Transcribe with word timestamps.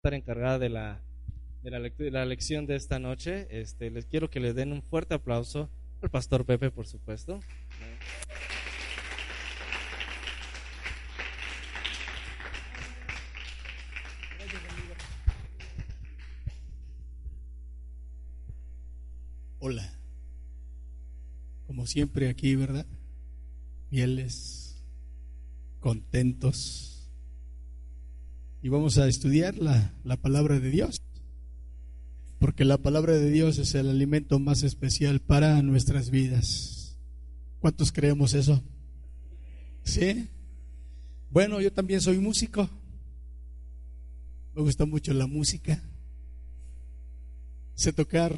Estar 0.00 0.14
encargada 0.14 0.58
de 0.58 0.70
la 0.70 1.02
de 1.62 1.70
la, 1.70 1.78
de 1.78 2.10
la 2.10 2.24
lección 2.24 2.64
de 2.64 2.74
esta 2.74 2.98
noche. 2.98 3.46
Este, 3.50 3.90
les 3.90 4.06
quiero 4.06 4.30
que 4.30 4.40
le 4.40 4.54
den 4.54 4.72
un 4.72 4.80
fuerte 4.80 5.12
aplauso 5.12 5.68
al 6.00 6.08
pastor 6.08 6.46
Pepe, 6.46 6.70
por 6.70 6.86
supuesto. 6.86 7.38
Hola. 19.58 19.92
Como 21.66 21.86
siempre 21.86 22.30
aquí, 22.30 22.56
¿verdad? 22.56 22.86
Fieles, 23.90 24.82
contentos. 25.78 26.89
Y 28.62 28.68
vamos 28.68 28.98
a 28.98 29.08
estudiar 29.08 29.56
la, 29.56 29.94
la 30.04 30.16
palabra 30.16 30.60
de 30.60 30.70
Dios 30.70 31.02
porque 32.40 32.64
la 32.64 32.78
palabra 32.78 33.12
de 33.12 33.30
Dios 33.30 33.58
es 33.58 33.74
el 33.74 33.90
alimento 33.90 34.38
más 34.38 34.62
especial 34.62 35.20
para 35.20 35.60
nuestras 35.60 36.08
vidas. 36.08 36.96
¿Cuántos 37.58 37.92
creemos 37.92 38.32
eso? 38.32 38.64
¿Sí? 39.84 40.30
Bueno, 41.28 41.60
yo 41.60 41.70
también 41.70 42.00
soy 42.00 42.18
músico. 42.18 42.68
Me 44.54 44.62
gusta 44.62 44.86
mucho 44.86 45.12
la 45.12 45.26
música. 45.26 45.82
Sé 47.74 47.92
tocar, 47.92 48.34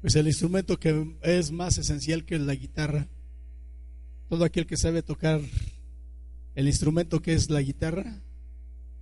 pues 0.00 0.14
el 0.14 0.28
instrumento 0.28 0.78
que 0.78 1.16
es 1.22 1.50
más 1.50 1.78
esencial 1.78 2.24
que 2.24 2.38
la 2.38 2.54
guitarra. 2.54 3.08
Todo 4.28 4.44
aquel 4.44 4.68
que 4.68 4.76
sabe 4.76 5.02
tocar 5.02 5.40
el 6.54 6.68
instrumento 6.68 7.20
que 7.20 7.34
es 7.34 7.50
la 7.50 7.60
guitarra, 7.60 8.22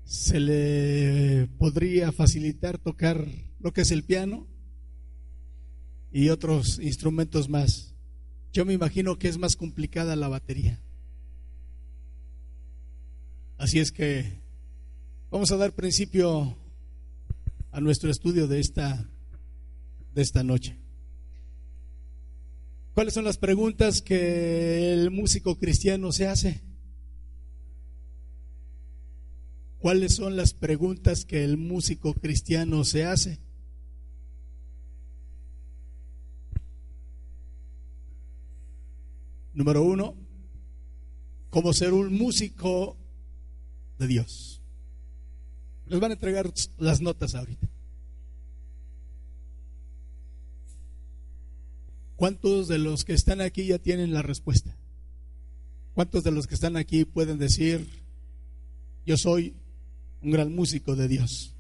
se 0.05 0.39
le 0.41 1.49
podría 1.59 2.13
facilitar 2.13 2.79
tocar 2.79 3.27
lo 3.59 3.73
que 3.73 3.83
es 3.83 3.91
el 3.91 4.05
piano 4.05 4.47
y 6.13 6.29
otros 6.29 6.79
instrumentos 6.79 7.49
más. 7.49 7.95
Yo 8.53 8.65
me 8.65 8.73
imagino 8.73 9.19
que 9.19 9.29
es 9.29 9.39
más 9.39 9.57
complicada 9.57 10.15
la 10.15 10.29
batería. 10.29 10.81
Así 13.59 13.79
es 13.79 13.91
que 13.93 14.41
vamos 15.31 15.51
a 15.51 15.57
dar 15.57 15.73
principio 15.73 16.57
a 17.73 17.81
nuestro 17.81 18.11
estudio 18.11 18.47
de 18.47 18.61
esta 18.61 19.09
de 20.15 20.23
esta 20.23 20.45
noche. 20.45 20.77
¿Cuáles 22.95 23.15
son 23.15 23.25
las 23.25 23.39
preguntas 23.39 24.01
que 24.01 24.93
el 24.93 25.11
músico 25.11 25.59
cristiano 25.59 26.13
se 26.13 26.29
hace? 26.29 26.63
¿Cuáles 29.85 30.15
son 30.15 30.35
las 30.35 30.55
preguntas 30.55 31.27
que 31.27 31.45
el 31.45 31.59
músico 31.59 32.15
cristiano 32.15 32.85
se 32.85 33.05
hace? 33.05 33.39
Número 39.53 39.83
uno, 39.83 40.15
¿cómo 41.51 41.75
ser 41.75 41.93
un 41.93 42.17
músico 42.17 42.97
de 43.99 44.07
Dios? 44.07 44.63
Les 45.85 46.01
van 46.01 46.13
a 46.13 46.15
entregar 46.15 46.51
las 46.79 47.03
notas 47.03 47.35
ahorita. 47.35 47.69
¿Cuántos 52.17 52.69
de 52.69 52.79
los 52.79 53.05
que 53.05 53.13
están 53.13 53.43
aquí 53.43 53.67
ya 53.67 53.79
tienen 53.79 54.15
la 54.15 54.23
respuesta? 54.23 54.79
¿Cuántos 55.93 56.25
de 56.25 56.31
los 56.31 56.47
que 56.47 56.55
están 56.55 56.79
aquí 56.79 57.05
pueden 57.05 57.37
decir, 57.37 57.87
yo 59.05 59.19
soy 59.19 59.55
un 60.25 60.31
gran 60.31 60.55
músico 60.55 60.97
de 60.97 61.07
Dios. 61.07 61.55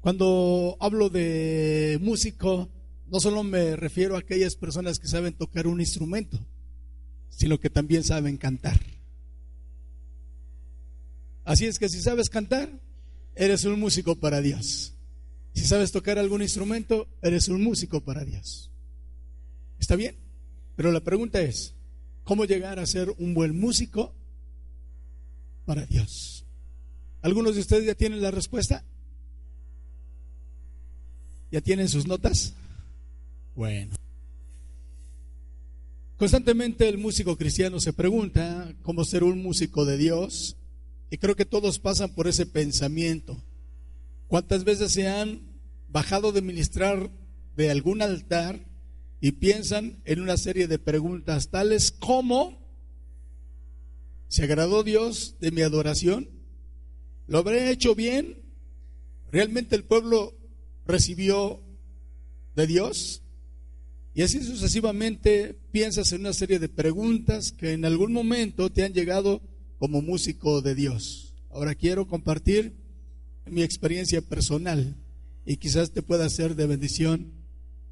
Cuando 0.00 0.76
hablo 0.80 1.10
de 1.10 1.98
músico, 2.00 2.68
no 3.10 3.20
solo 3.20 3.42
me 3.42 3.76
refiero 3.76 4.14
a 4.16 4.20
aquellas 4.20 4.54
personas 4.54 4.98
que 4.98 5.08
saben 5.08 5.34
tocar 5.34 5.66
un 5.66 5.80
instrumento, 5.80 6.38
sino 7.28 7.58
que 7.58 7.68
también 7.68 8.04
saben 8.04 8.36
cantar. 8.36 8.80
Así 11.44 11.66
es 11.66 11.78
que 11.78 11.88
si 11.88 12.00
sabes 12.00 12.30
cantar, 12.30 12.70
eres 13.34 13.64
un 13.64 13.78
músico 13.80 14.14
para 14.14 14.40
Dios. 14.40 14.94
Si 15.52 15.64
sabes 15.64 15.90
tocar 15.90 16.18
algún 16.18 16.42
instrumento, 16.42 17.08
eres 17.22 17.48
un 17.48 17.62
músico 17.62 18.00
para 18.00 18.24
Dios. 18.24 18.70
¿Está 19.80 19.96
bien? 19.96 20.14
Pero 20.76 20.92
la 20.92 21.00
pregunta 21.00 21.40
es, 21.40 21.74
¿cómo 22.22 22.44
llegar 22.44 22.78
a 22.78 22.86
ser 22.86 23.12
un 23.18 23.34
buen 23.34 23.58
músico 23.58 24.14
para 25.64 25.84
Dios? 25.86 26.39
¿Algunos 27.22 27.54
de 27.54 27.60
ustedes 27.60 27.86
ya 27.86 27.94
tienen 27.94 28.22
la 28.22 28.30
respuesta? 28.30 28.84
¿Ya 31.50 31.60
tienen 31.60 31.88
sus 31.88 32.06
notas? 32.06 32.54
Bueno. 33.54 33.94
Constantemente 36.16 36.88
el 36.88 36.98
músico 36.98 37.36
cristiano 37.36 37.80
se 37.80 37.92
pregunta 37.92 38.74
cómo 38.82 39.04
ser 39.04 39.24
un 39.24 39.42
músico 39.42 39.84
de 39.84 39.96
Dios 39.96 40.56
y 41.10 41.18
creo 41.18 41.34
que 41.34 41.46
todos 41.46 41.78
pasan 41.78 42.14
por 42.14 42.28
ese 42.28 42.46
pensamiento. 42.46 43.42
¿Cuántas 44.28 44.64
veces 44.64 44.92
se 44.92 45.08
han 45.08 45.42
bajado 45.88 46.32
de 46.32 46.42
ministrar 46.42 47.10
de 47.56 47.70
algún 47.70 48.00
altar 48.00 48.64
y 49.20 49.32
piensan 49.32 50.00
en 50.04 50.20
una 50.20 50.36
serie 50.36 50.68
de 50.68 50.78
preguntas 50.78 51.48
tales 51.48 51.90
como, 51.90 52.58
¿se 54.28 54.44
agradó 54.44 54.82
Dios 54.84 55.36
de 55.40 55.50
mi 55.50 55.62
adoración? 55.62 56.39
¿Lo 57.30 57.38
habré 57.38 57.70
hecho 57.70 57.94
bien? 57.94 58.42
¿Realmente 59.30 59.76
el 59.76 59.84
pueblo 59.84 60.34
recibió 60.84 61.62
de 62.56 62.66
Dios? 62.66 63.22
Y 64.14 64.22
así 64.22 64.42
sucesivamente 64.42 65.56
piensas 65.70 66.10
en 66.10 66.22
una 66.22 66.32
serie 66.32 66.58
de 66.58 66.68
preguntas 66.68 67.52
que 67.52 67.72
en 67.72 67.84
algún 67.84 68.12
momento 68.12 68.68
te 68.68 68.82
han 68.82 68.92
llegado 68.92 69.42
como 69.78 70.02
músico 70.02 70.60
de 70.60 70.74
Dios. 70.74 71.36
Ahora 71.50 71.76
quiero 71.76 72.08
compartir 72.08 72.74
mi 73.46 73.62
experiencia 73.62 74.22
personal 74.22 74.96
y 75.46 75.56
quizás 75.58 75.92
te 75.92 76.02
pueda 76.02 76.28
ser 76.30 76.56
de 76.56 76.66
bendición 76.66 77.30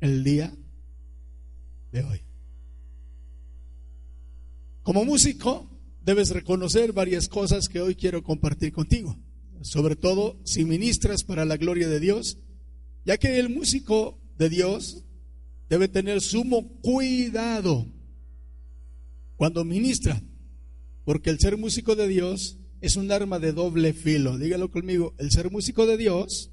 el 0.01 0.25
día 0.25 0.53
de 1.93 2.03
hoy. 2.03 2.23
Como 4.83 5.05
músico 5.05 5.71
debes 6.05 6.31
reconocer 6.31 6.93
varias 6.93 7.29
cosas 7.29 7.69
que 7.69 7.81
hoy 7.81 7.95
quiero 7.95 8.25
compartir 8.25 8.73
contigo 8.73 9.17
sobre 9.63 9.97
todo 9.97 10.41
si 10.45 10.65
ministras 10.65 11.25
para 11.25 11.45
la 11.45 11.57
gloria 11.57 11.89
de 11.89 12.01
Dios, 12.01 12.39
ya 13.05 13.19
que 13.19 13.39
el 13.39 13.49
músico 13.49 14.21
de 14.39 14.49
Dios 14.49 15.05
debe 15.69 15.89
tener 15.89 16.21
sumo 16.21 16.81
cuidado 16.81 17.87
cuando 19.37 19.65
ministra, 19.65 20.23
porque 21.05 21.31
el 21.31 21.39
ser 21.39 21.57
músico 21.57 21.95
de 21.97 22.09
Dios 22.09 22.59
es 22.81 22.97
un 22.97 23.11
arma 23.13 23.39
de 23.39 23.53
doble 23.53 23.93
filo. 23.93 24.39
Dígalo 24.39 24.71
conmigo, 24.71 25.15
el 25.19 25.31
ser 25.31 25.51
músico 25.51 25.87
de 25.87 25.97
Dios 25.97 26.51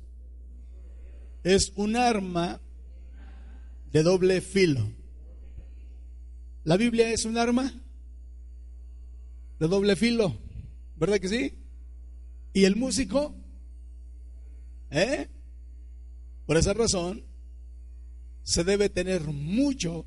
es 1.43 1.73
un 1.75 1.95
arma 1.95 2.61
de 3.91 4.03
doble 4.03 4.41
filo. 4.41 4.91
La 6.63 6.77
Biblia 6.77 7.11
es 7.11 7.25
un 7.25 7.37
arma 7.37 7.71
de 9.59 9.67
doble 9.67 9.95
filo, 9.95 10.37
¿verdad 10.95 11.19
que 11.19 11.29
sí? 11.29 11.64
¿Y 12.55 12.63
el 12.63 12.77
músico? 12.77 13.35
¿Eh? 14.89 15.27
Por 16.45 16.55
esa 16.55 16.73
razón, 16.73 17.25
se 18.43 18.63
debe 18.63 18.87
tener 18.87 19.23
mucho, 19.23 20.05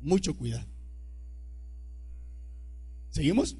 mucho 0.00 0.36
cuidado. 0.36 0.66
¿Seguimos? 3.10 3.56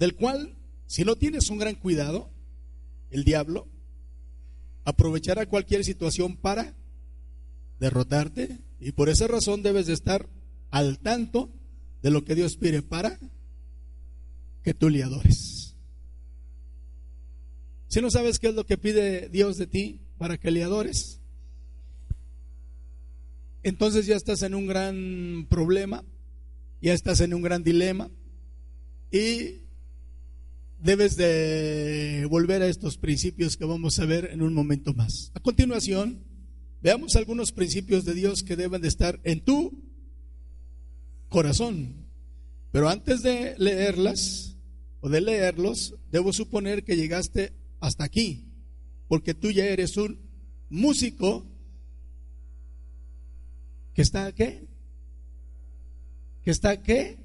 Del 0.00 0.16
cual, 0.16 0.56
si 0.86 1.04
no 1.04 1.14
tienes 1.14 1.50
un 1.50 1.58
gran 1.58 1.76
cuidado, 1.76 2.30
el 3.10 3.22
diablo 3.22 3.68
aprovechará 4.84 5.46
cualquier 5.46 5.84
situación 5.84 6.36
para 6.36 6.74
derrotarte 7.78 8.58
y 8.80 8.90
por 8.90 9.08
esa 9.08 9.28
razón 9.28 9.62
debes 9.62 9.86
de 9.86 9.92
estar 9.92 10.28
al 10.74 10.98
tanto 10.98 11.52
de 12.02 12.10
lo 12.10 12.24
que 12.24 12.34
Dios 12.34 12.56
pide 12.56 12.82
para 12.82 13.16
que 14.64 14.74
tú 14.74 14.90
le 14.90 15.04
adores. 15.04 15.76
Si 17.86 18.00
no 18.00 18.10
sabes 18.10 18.40
qué 18.40 18.48
es 18.48 18.56
lo 18.56 18.66
que 18.66 18.76
pide 18.76 19.28
Dios 19.28 19.56
de 19.56 19.68
ti 19.68 20.00
para 20.18 20.36
que 20.36 20.50
le 20.50 20.64
adores, 20.64 21.20
entonces 23.62 24.06
ya 24.06 24.16
estás 24.16 24.42
en 24.42 24.52
un 24.52 24.66
gran 24.66 25.46
problema, 25.48 26.04
ya 26.82 26.92
estás 26.92 27.20
en 27.20 27.34
un 27.34 27.42
gran 27.42 27.62
dilema 27.62 28.10
y 29.12 29.60
debes 30.80 31.14
de 31.14 32.26
volver 32.28 32.62
a 32.62 32.66
estos 32.66 32.98
principios 32.98 33.56
que 33.56 33.64
vamos 33.64 34.00
a 34.00 34.06
ver 34.06 34.30
en 34.32 34.42
un 34.42 34.54
momento 34.54 34.92
más. 34.92 35.30
A 35.34 35.40
continuación, 35.40 36.24
veamos 36.82 37.14
algunos 37.14 37.52
principios 37.52 38.04
de 38.04 38.14
Dios 38.14 38.42
que 38.42 38.56
deben 38.56 38.82
de 38.82 38.88
estar 38.88 39.20
en 39.22 39.40
tu 39.44 39.83
corazón. 41.34 42.06
Pero 42.70 42.88
antes 42.88 43.24
de 43.24 43.56
leerlas 43.58 44.56
o 45.00 45.08
de 45.08 45.20
leerlos, 45.20 45.96
debo 46.12 46.32
suponer 46.32 46.84
que 46.84 46.94
llegaste 46.94 47.52
hasta 47.80 48.04
aquí, 48.04 48.44
porque 49.08 49.34
tú 49.34 49.50
ya 49.50 49.66
eres 49.66 49.96
un 49.96 50.20
músico 50.70 51.44
que 53.94 54.02
está 54.02 54.30
qué? 54.30 54.68
Que 56.44 56.52
está 56.52 56.80
qué? 56.80 57.18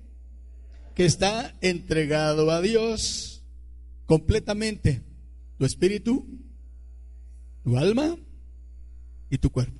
Que 0.96 1.06
está 1.06 1.56
entregado 1.62 2.50
a 2.50 2.62
Dios 2.62 3.44
completamente. 4.08 5.04
Tu 5.60 5.66
espíritu, 5.66 6.26
tu 7.64 7.78
alma 7.78 8.18
y 9.30 9.38
tu 9.38 9.52
cuerpo. 9.52 9.80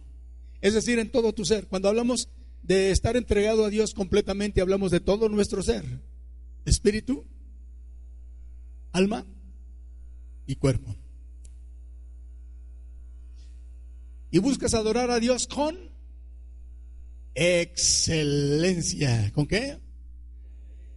Es 0.62 0.76
decir, 0.76 1.00
en 1.00 1.10
todo 1.10 1.34
tu 1.34 1.46
ser. 1.46 1.66
Cuando 1.68 1.90
hablamos 1.90 2.30
de 2.64 2.92
estar 2.92 3.18
entregado 3.18 3.66
a 3.66 3.70
Dios 3.70 3.94
completamente, 3.94 4.62
hablamos 4.62 4.92
de 4.92 5.00
todo 5.00 5.30
nuestro 5.30 5.64
ser. 5.64 5.86
Espíritu, 6.66 7.26
alma 8.92 9.26
y 10.46 10.56
cuerpo. 10.56 10.96
Y 14.32 14.40
buscas 14.40 14.74
adorar 14.74 15.10
a 15.10 15.20
Dios 15.20 15.48
con 15.48 15.90
excelencia. 17.34 19.32
¿Con 19.34 19.48
qué? 19.48 19.80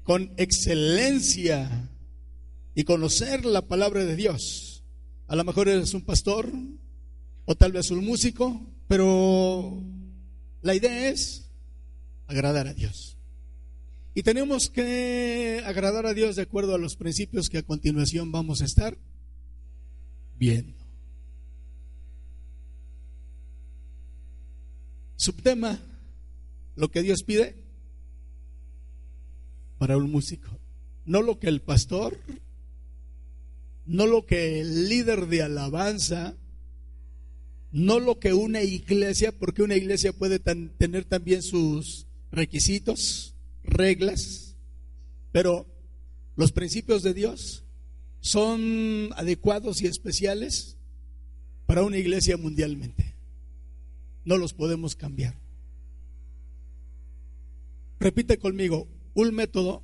Con 0.03 0.35
excelencia. 0.37 1.91
Y 2.75 2.85
conocer 2.85 3.45
la 3.45 3.63
palabra 3.63 4.05
de 4.05 4.17
Dios. 4.17 4.85
A 5.27 5.37
lo 5.37 5.45
mejor 5.45 5.69
eres 5.69 5.95
un 5.95 6.03
pastor 6.03 6.53
o 7.45 7.55
tal 7.55 7.73
vez 7.73 7.91
un 7.91 8.05
músico, 8.05 8.67
pero 8.89 9.83
la 10.61 10.75
idea 10.75 11.09
es 11.09 11.51
agradar 12.33 12.67
a 12.67 12.75
Dios. 12.75 13.17
Y 14.15 14.23
tenemos 14.23 14.69
que 14.69 15.63
agradar 15.65 16.07
a 16.07 16.15
Dios 16.15 16.37
de 16.37 16.43
acuerdo 16.43 16.75
a 16.75 16.79
los 16.79 16.97
principios 16.97 17.49
que 17.49 17.59
a 17.59 17.63
continuación 17.63 18.33
vamos 18.33 18.61
a 18.61 18.65
estar 18.65 18.99
viendo. 20.39 20.77
Subtema, 25.17 25.79
lo 26.75 26.91
que 26.91 27.03
Dios 27.03 27.23
pide 27.23 27.55
para 29.79 29.97
un 29.97 30.11
músico. 30.11 30.49
No 31.05 31.23
lo 31.23 31.39
que 31.39 31.49
el 31.49 31.61
pastor, 31.61 32.19
no 33.87 34.07
lo 34.07 34.27
que 34.27 34.61
el 34.61 34.89
líder 34.89 35.27
de 35.27 35.43
alabanza, 35.43 36.35
no 37.71 37.99
lo 37.99 38.19
que 38.19 38.33
una 38.33 38.63
iglesia, 38.63 39.33
porque 39.33 39.63
una 39.63 39.77
iglesia 39.77 40.13
puede 40.13 40.39
tener 40.39 41.05
también 41.05 41.43
sus 41.43 42.07
requisitos, 42.33 43.37
reglas, 43.63 44.57
pero 45.31 45.67
los 46.35 46.51
principios 46.51 47.03
de 47.03 47.15
Dios 47.15 47.65
son 48.21 49.11
adecuados 49.17 49.83
y 49.83 49.87
especiales 49.87 50.77
para 51.67 51.83
una 51.83 51.99
iglesia 51.99 52.37
mundialmente. 52.37 53.15
No 54.25 54.37
los 54.39 54.55
podemos 54.55 54.97
cambiar. 54.97 55.39
Repite 58.01 58.39
conmigo, 58.39 58.89
un 59.15 59.35
método 59.35 59.83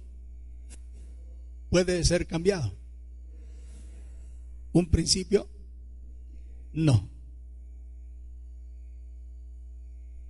puede 1.71 2.03
ser 2.05 2.27
cambiado. 2.27 2.75
¿Un 4.73 4.91
principio? 4.91 5.49
No. 6.73 7.09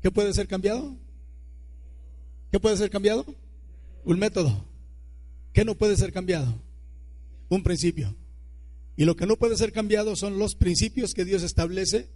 ¿Qué 0.03 0.11
puede 0.11 0.32
ser 0.32 0.49
cambiado? 0.49 0.97
¿Qué 2.50 2.59
puede 2.61 2.77
ser 2.77 2.91
cambiado? 2.91 3.27
Un 4.05 4.19
método. 4.19 4.65
¿Qué 5.53 5.65
no 5.65 5.75
puede 5.77 5.97
ser 5.97 6.12
cambiado? 6.12 6.62
Un 7.49 7.62
principio. 7.62 8.15
Y 8.97 9.05
lo 9.05 9.17
que 9.17 9.27
no 9.27 9.37
puede 9.37 9.56
ser 9.56 9.73
cambiado 9.73 10.17
son 10.17 10.39
los 10.39 10.55
principios 10.55 11.15
que 11.15 11.25
Dios 11.25 11.43
establece 11.43 12.09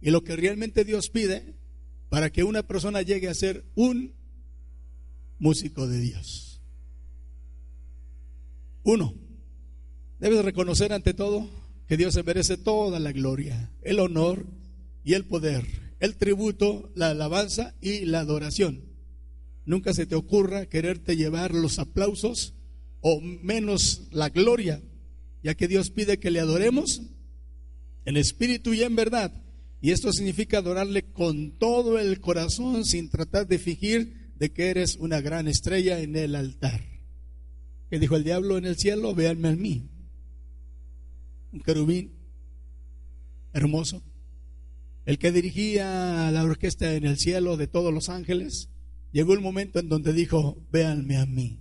y 0.00 0.10
lo 0.10 0.24
que 0.24 0.36
realmente 0.36 0.84
Dios 0.84 1.10
pide 1.10 1.54
para 2.08 2.30
que 2.30 2.44
una 2.44 2.62
persona 2.62 3.02
llegue 3.02 3.28
a 3.28 3.34
ser 3.34 3.64
un 3.74 4.14
músico 5.38 5.86
de 5.86 6.00
Dios. 6.00 6.60
Uno, 8.82 9.14
debes 10.18 10.44
reconocer 10.44 10.92
ante 10.92 11.14
todo 11.14 11.48
que 11.86 11.96
Dios 11.96 12.14
se 12.14 12.22
merece 12.22 12.56
toda 12.56 12.98
la 12.98 13.12
gloria, 13.12 13.70
el 13.82 14.00
honor 14.00 14.46
y 15.04 15.14
el 15.14 15.24
poder, 15.24 15.66
el 16.00 16.16
tributo, 16.16 16.90
la 16.94 17.10
alabanza 17.10 17.74
y 17.80 18.06
la 18.06 18.20
adoración. 18.20 18.87
Nunca 19.68 19.92
se 19.92 20.06
te 20.06 20.14
ocurra 20.14 20.64
quererte 20.64 21.14
llevar 21.14 21.52
los 21.52 21.78
aplausos 21.78 22.54
o 23.02 23.20
menos 23.20 24.08
la 24.12 24.30
gloria, 24.30 24.82
ya 25.42 25.54
que 25.56 25.68
Dios 25.68 25.90
pide 25.90 26.18
que 26.18 26.30
le 26.30 26.40
adoremos 26.40 27.02
en 28.06 28.16
espíritu 28.16 28.72
y 28.72 28.82
en 28.82 28.96
verdad. 28.96 29.30
Y 29.82 29.90
esto 29.90 30.10
significa 30.10 30.56
adorarle 30.56 31.12
con 31.12 31.58
todo 31.58 31.98
el 31.98 32.18
corazón 32.18 32.86
sin 32.86 33.10
tratar 33.10 33.46
de 33.46 33.58
fingir 33.58 34.32
de 34.36 34.50
que 34.54 34.70
eres 34.70 34.96
una 34.96 35.20
gran 35.20 35.46
estrella 35.48 36.00
en 36.00 36.16
el 36.16 36.34
altar. 36.34 36.80
Que 37.90 37.98
dijo 37.98 38.16
el 38.16 38.24
diablo 38.24 38.56
en 38.56 38.64
el 38.64 38.78
cielo, 38.78 39.14
véanme 39.14 39.48
a 39.48 39.56
mí. 39.56 39.90
Un 41.52 41.60
querubín 41.60 42.14
hermoso. 43.52 44.02
El 45.04 45.18
que 45.18 45.30
dirigía 45.30 46.30
la 46.30 46.42
orquesta 46.42 46.94
en 46.94 47.04
el 47.04 47.18
cielo 47.18 47.58
de 47.58 47.66
todos 47.66 47.92
los 47.92 48.08
ángeles, 48.08 48.70
llegó 49.12 49.34
el 49.34 49.40
momento 49.40 49.78
en 49.78 49.88
donde 49.88 50.12
dijo, 50.12 50.56
véanme 50.70 51.16
a 51.16 51.26
mí, 51.26 51.58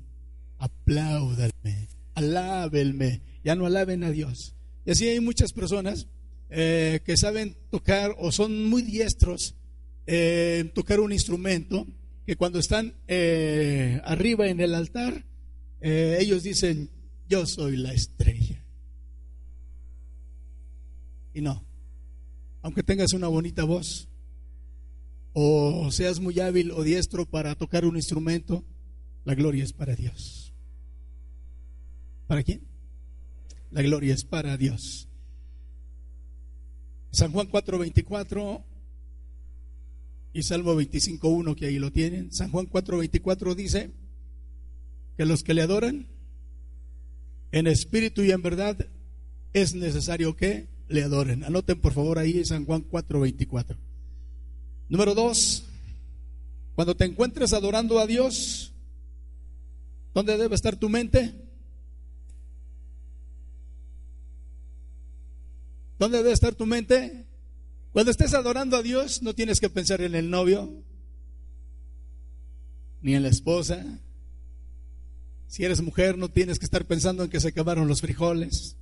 apláudanme, 0.57 1.87
alábenme, 2.13 3.21
ya 3.43 3.55
no 3.55 3.65
alaben 3.65 4.03
a 4.03 4.11
Dios. 4.11 4.55
Y 4.85 4.91
así 4.91 5.07
hay 5.07 5.19
muchas 5.19 5.53
personas 5.53 6.07
eh, 6.49 7.01
que 7.03 7.17
saben 7.17 7.57
tocar 7.69 8.15
o 8.17 8.31
son 8.31 8.69
muy 8.69 8.81
diestros 8.81 9.55
en 10.05 10.73
tocar 10.73 10.99
un 10.99 11.11
instrumento, 11.11 11.85
que 12.25 12.35
cuando 12.35 12.59
están 12.59 12.95
eh, 13.07 14.01
arriba 14.05 14.47
en 14.47 14.61
el 14.61 14.73
altar, 14.73 15.25
eh, 15.81 16.17
ellos 16.19 16.43
dicen, 16.43 16.89
yo 17.27 17.45
soy 17.45 17.77
la 17.77 17.93
estrella. 17.93 18.63
Y 21.33 21.41
no, 21.41 21.65
aunque 22.61 22.83
tengas 22.83 23.13
una 23.13 23.27
bonita 23.27 23.63
voz, 23.63 24.07
o 25.39 25.91
seas 25.91 26.19
muy 26.19 26.39
hábil 26.39 26.71
o 26.71 26.81
diestro 26.81 27.27
para 27.27 27.53
tocar 27.53 27.85
un 27.85 27.95
instrumento, 27.95 28.63
la 29.23 29.35
gloria 29.35 29.63
es 29.63 29.71
para 29.71 29.95
Dios. 29.95 30.51
¿Para 32.25 32.41
quién? 32.41 32.63
La 33.69 33.83
gloria 33.83 34.15
es 34.15 34.23
para 34.23 34.57
Dios. 34.57 35.07
San 37.11 37.31
Juan 37.31 37.47
4:24 37.49 38.63
y 40.33 40.41
Salmo 40.41 40.73
25.1, 40.73 41.55
que 41.55 41.67
ahí 41.67 41.77
lo 41.77 41.91
tienen. 41.91 42.33
San 42.33 42.49
Juan 42.49 42.67
4.24 42.67 43.53
dice 43.53 43.91
que 45.17 45.25
los 45.25 45.43
que 45.43 45.53
le 45.53 45.61
adoran 45.61 46.07
en 47.51 47.67
espíritu 47.67 48.23
y 48.23 48.31
en 48.31 48.41
verdad 48.41 48.87
es 49.53 49.75
necesario 49.75 50.35
que 50.35 50.67
le 50.87 51.03
adoren. 51.03 51.43
Anoten 51.43 51.79
por 51.79 51.93
favor 51.93 52.17
ahí 52.17 52.43
San 52.43 52.65
Juan 52.65 52.83
4.24. 52.89 53.86
Número 54.89 55.13
2. 55.13 55.63
Cuando 56.75 56.95
te 56.95 57.05
encuentres 57.05 57.53
adorando 57.53 57.99
a 57.99 58.07
Dios, 58.07 58.71
¿dónde 60.13 60.37
debe 60.37 60.55
estar 60.55 60.75
tu 60.75 60.89
mente? 60.89 61.33
¿Dónde 65.99 66.19
debe 66.19 66.31
estar 66.31 66.53
tu 66.53 66.65
mente? 66.65 67.25
Cuando 67.91 68.11
estés 68.11 68.33
adorando 68.33 68.77
a 68.77 68.83
Dios, 68.83 69.23
no 69.23 69.33
tienes 69.33 69.59
que 69.59 69.69
pensar 69.69 70.01
en 70.01 70.13
el 70.13 70.29
novio, 70.29 70.71
ni 73.01 73.15
en 73.15 73.23
la 73.23 73.29
esposa. 73.29 73.83
Si 75.47 75.65
eres 75.65 75.81
mujer, 75.81 76.17
no 76.17 76.29
tienes 76.29 76.59
que 76.59 76.65
estar 76.65 76.85
pensando 76.85 77.23
en 77.23 77.29
que 77.29 77.39
se 77.39 77.47
acabaron 77.47 77.87
los 77.87 78.01
frijoles. 78.01 78.77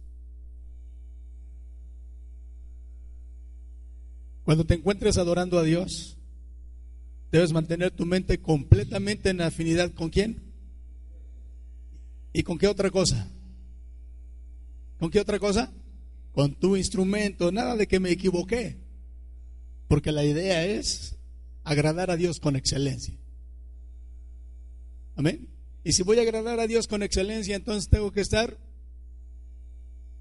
Cuando 4.45 4.63
te 4.63 4.75
encuentres 4.75 5.17
adorando 5.17 5.57
a 5.57 5.63
Dios, 5.63 6.17
debes 7.31 7.51
mantener 7.51 7.91
tu 7.91 8.05
mente 8.05 8.37
completamente 8.37 9.31
en 9.31 9.41
afinidad 9.41 9.91
con 9.91 10.09
quién? 10.11 10.43
¿Y 12.31 12.43
con 12.43 12.59
qué 12.59 12.67
otra 12.67 12.91
cosa? 12.91 13.27
¿Con 14.99 15.09
qué 15.09 15.19
otra 15.19 15.39
cosa? 15.39 15.73
Con 16.31 16.53
tu 16.53 16.77
instrumento, 16.77 17.51
nada 17.51 17.75
de 17.75 17.87
que 17.87 17.99
me 17.99 18.11
equivoqué. 18.11 18.77
Porque 19.87 20.11
la 20.11 20.23
idea 20.23 20.63
es 20.63 21.15
agradar 21.63 22.11
a 22.11 22.15
Dios 22.15 22.39
con 22.39 22.55
excelencia. 22.55 23.17
Amén. 25.15 25.49
Y 25.83 25.93
si 25.93 26.03
voy 26.03 26.19
a 26.19 26.21
agradar 26.21 26.59
a 26.59 26.67
Dios 26.67 26.85
con 26.87 27.01
excelencia, 27.01 27.55
entonces 27.55 27.89
tengo 27.89 28.11
que 28.11 28.21
estar 28.21 28.59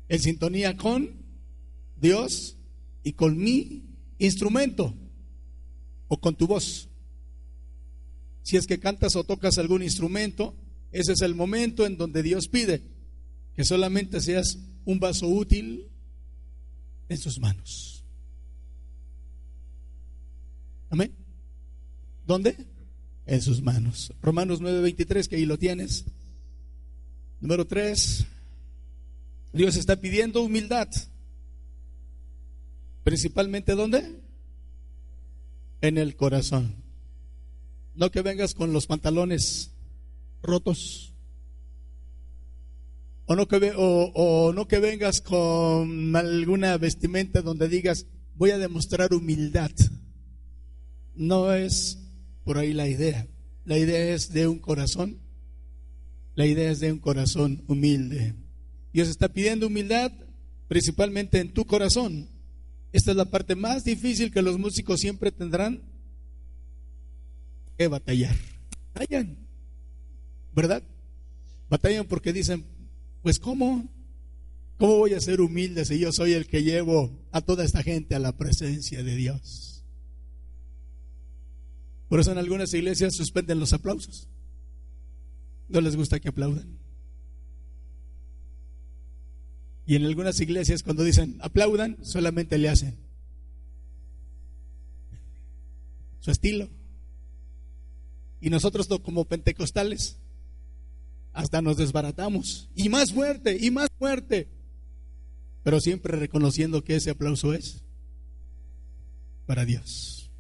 en 0.09 0.19
sintonía 0.19 0.79
con 0.79 1.11
Dios 1.97 2.57
y 3.03 3.13
con 3.13 3.37
mi 3.37 3.94
instrumento 4.25 4.95
o 6.09 6.21
con 6.21 6.35
tu 6.35 6.47
voz. 6.47 6.89
Si 8.43 8.57
es 8.57 8.67
que 8.67 8.79
cantas 8.79 9.17
o 9.17 9.25
tocas 9.25 9.59
algún 9.59 9.83
instrumento, 9.83 10.55
ese 10.93 11.13
es 11.13 11.23
el 11.23 11.35
momento 11.35 11.87
en 11.87 11.97
donde 11.97 12.23
Dios 12.23 12.49
pide 12.49 12.83
que 13.55 13.65
solamente 13.65 14.21
seas 14.21 14.59
un 14.85 15.01
vaso 15.01 15.29
útil 15.29 15.89
en 17.09 17.19
sus 17.19 17.39
manos. 17.39 18.05
Amén. 20.91 21.13
¿Dónde? 22.27 22.57
En 23.27 23.41
sus 23.43 23.63
manos. 23.63 24.13
Romanos 24.21 24.61
9:23, 24.61 25.29
que 25.29 25.37
ahí 25.37 25.47
lo 25.47 25.59
tienes. 25.59 26.05
Número 27.41 27.67
3. 27.67 28.27
Dios 29.53 29.77
está 29.77 29.97
pidiendo 29.97 30.43
humildad. 30.43 30.89
Principalmente 33.05 33.75
¿dónde? 33.75 34.19
En 35.83 35.99
el 35.99 36.17
corazón. 36.17 36.83
No 37.95 38.11
que 38.11 38.23
vengas 38.23 38.55
con 38.55 38.73
los 38.73 38.87
pantalones 38.87 39.73
rotos. 40.43 41.13
O 43.27 43.37
no, 43.37 43.47
que, 43.47 43.73
o, 43.77 44.53
no 44.55 44.67
que 44.67 44.79
vengas 44.81 45.21
con 45.21 46.17
alguna 46.17 46.77
vestimenta 46.77 47.41
donde 47.41 47.69
digas, 47.69 48.07
voy 48.35 48.51
a 48.51 48.59
demostrar 48.59 49.15
humildad. 49.15 49.71
No 51.15 51.53
es 51.53 51.99
por 52.43 52.59
ahí 52.59 52.73
la 52.73 52.89
idea. 52.89 53.27
La 53.65 53.79
idea 53.79 54.15
es 54.15 54.33
de 54.33 54.49
un 54.49 54.59
corazón. 54.59 55.21
La 56.35 56.47
idea 56.47 56.71
es 56.71 56.81
de 56.81 56.93
un 56.93 56.99
corazón 56.99 57.65
humilde. 57.67 58.35
Dios 58.93 59.09
está 59.09 59.29
pidiendo 59.29 59.67
humildad 59.67 60.11
principalmente 60.69 61.39
en 61.41 61.53
tu 61.53 61.65
corazón. 61.67 62.34
Esta 62.95 63.11
es 63.11 63.17
la 63.17 63.25
parte 63.25 63.57
más 63.57 63.83
difícil 63.83 64.31
que 64.31 64.41
los 64.41 64.57
músicos 64.57 65.01
siempre 65.01 65.33
tendrán 65.33 65.83
que 67.77 67.89
batallar. 67.89 68.37
Batallan, 68.95 69.37
¿verdad? 70.55 70.81
Batallan 71.69 72.07
porque 72.07 72.33
dicen, 72.33 72.65
pues 73.21 73.41
¿cómo? 73.41 73.89
¿Cómo 74.79 74.99
voy 74.99 75.15
a 75.15 75.21
ser 75.21 75.41
humilde 75.41 75.85
si 75.85 75.99
yo 75.99 76.13
soy 76.13 76.35
el 76.35 76.47
que 76.47 76.63
llevo 76.63 77.11
a 77.33 77.41
toda 77.41 77.65
esta 77.65 77.83
gente 77.83 78.15
a 78.15 78.21
la 78.21 78.37
presencia 78.37 79.03
de 79.03 79.17
Dios? 79.17 79.83
Por 82.09 82.21
eso 82.21 82.31
en 82.31 82.39
algunas 82.39 82.73
iglesias 82.75 83.17
suspenden 83.17 83.59
los 83.59 83.73
aplausos. 83.73 84.29
No 85.69 85.81
les 85.81 85.97
gusta 85.97 86.21
que 86.21 86.29
aplaudan. 86.29 86.79
Y 89.87 89.97
en 89.97 90.05
algunas 90.05 90.41
iglesias 90.41 90.83
cuando 90.83 91.05
dicen 91.05 91.39
aplaudan, 91.41 91.99
solamente 92.03 92.59
le 92.59 92.69
hacen 92.69 92.97
su 96.21 96.31
estilo. 96.31 96.69
Y 98.41 98.51
nosotros 98.51 98.89
como 99.03 99.27
pentecostales 99.27 100.17
hasta 101.35 101.61
nos 101.61 101.77
desbaratamos. 101.77 102.69
Y 102.75 102.89
más 102.89 103.13
fuerte, 103.13 103.59
y 103.61 103.71
más 103.71 103.89
fuerte. 103.99 104.49
Pero 105.63 105.81
siempre 105.81 106.17
reconociendo 106.17 106.83
que 106.83 106.97
ese 106.97 107.11
aplauso 107.11 107.53
es 107.53 107.83
para 109.47 109.65
Dios. 109.65 110.31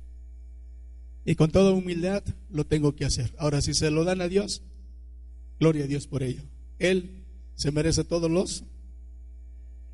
Y 1.24 1.34
con 1.34 1.50
toda 1.50 1.72
humildad 1.72 2.22
lo 2.50 2.64
tengo 2.64 2.94
que 2.94 3.04
hacer. 3.04 3.34
Ahora, 3.38 3.60
si 3.60 3.74
se 3.74 3.90
lo 3.90 4.04
dan 4.04 4.20
a 4.20 4.28
Dios, 4.28 4.62
gloria 5.58 5.84
a 5.84 5.88
Dios 5.88 6.06
por 6.06 6.22
ello. 6.22 6.42
Él 6.78 7.24
se 7.54 7.72
merece 7.72 8.04
todos 8.04 8.30
los 8.30 8.64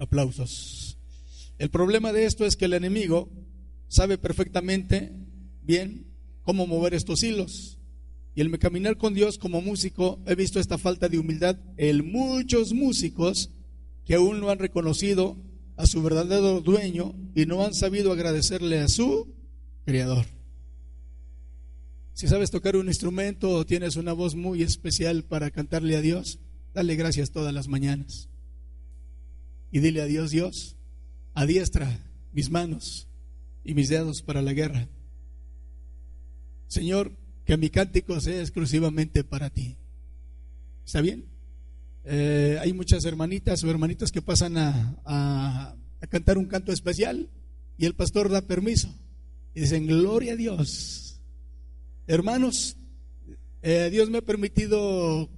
aplausos. 0.00 0.98
El 1.58 1.70
problema 1.70 2.12
de 2.12 2.24
esto 2.24 2.44
es 2.44 2.56
que 2.56 2.64
el 2.64 2.72
enemigo 2.72 3.28
sabe 3.86 4.18
perfectamente 4.18 5.12
bien 5.62 6.06
cómo 6.42 6.66
mover 6.66 6.94
estos 6.94 7.22
hilos. 7.22 7.78
Y 8.34 8.40
el 8.40 8.58
caminar 8.58 8.96
con 8.96 9.14
Dios 9.14 9.38
como 9.38 9.60
músico, 9.60 10.18
he 10.26 10.34
visto 10.34 10.58
esta 10.58 10.78
falta 10.78 11.08
de 11.08 11.18
humildad 11.18 11.58
en 11.76 12.10
muchos 12.10 12.72
músicos 12.72 13.50
que 14.04 14.14
aún 14.14 14.40
no 14.40 14.50
han 14.50 14.58
reconocido 14.58 15.36
a 15.76 15.86
su 15.86 16.02
verdadero 16.02 16.60
dueño 16.60 17.14
y 17.34 17.46
no 17.46 17.64
han 17.64 17.74
sabido 17.74 18.12
agradecerle 18.12 18.78
a 18.80 18.88
su 18.88 19.34
creador. 19.84 20.26
Si 22.14 22.26
sabes 22.26 22.50
tocar 22.50 22.76
un 22.76 22.88
instrumento 22.88 23.50
o 23.50 23.66
tienes 23.66 23.96
una 23.96 24.12
voz 24.12 24.34
muy 24.34 24.62
especial 24.62 25.24
para 25.24 25.50
cantarle 25.50 25.96
a 25.96 26.00
Dios, 26.00 26.38
dale 26.72 26.96
gracias 26.96 27.30
todas 27.30 27.52
las 27.52 27.68
mañanas. 27.68 28.29
Y 29.70 29.80
dile 29.80 30.02
a 30.02 30.06
Dios, 30.06 30.30
Dios, 30.30 30.76
adiestra 31.34 32.04
mis 32.32 32.50
manos 32.50 33.08
y 33.64 33.74
mis 33.74 33.88
dedos 33.88 34.22
para 34.22 34.42
la 34.42 34.52
guerra. 34.52 34.88
Señor, 36.66 37.12
que 37.44 37.56
mi 37.56 37.70
cántico 37.70 38.20
sea 38.20 38.40
exclusivamente 38.40 39.24
para 39.24 39.50
ti. 39.50 39.76
¿Está 40.84 41.00
bien? 41.00 41.26
Eh, 42.04 42.58
hay 42.60 42.72
muchas 42.72 43.04
hermanitas 43.04 43.62
o 43.62 43.70
hermanitos 43.70 44.10
que 44.10 44.22
pasan 44.22 44.56
a, 44.56 45.76
cantar 46.08 46.38
un 46.38 46.46
canto 46.46 46.72
especial 46.72 47.28
y 47.76 47.86
el 47.86 47.94
pastor 47.94 48.28
da 48.28 48.42
permiso. 48.42 48.94
Y 49.54 49.60
dicen, 49.60 49.86
gloria 49.86 50.34
a 50.34 50.36
Dios. 50.36 51.20
Hermanos, 52.06 52.76
eh, 53.62 53.88
Dios 53.90 54.10
me 54.10 54.18
ha 54.18 54.22
permitido 54.22 55.28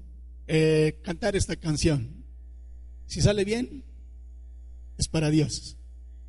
eh, 0.47 1.01
cantar 1.03 1.35
esta 1.37 1.57
canción. 1.57 2.25
Si 3.07 3.21
sale 3.21 3.45
bien, 3.45 3.85
es 5.03 5.09
para 5.09 5.31
Dios. 5.31 5.77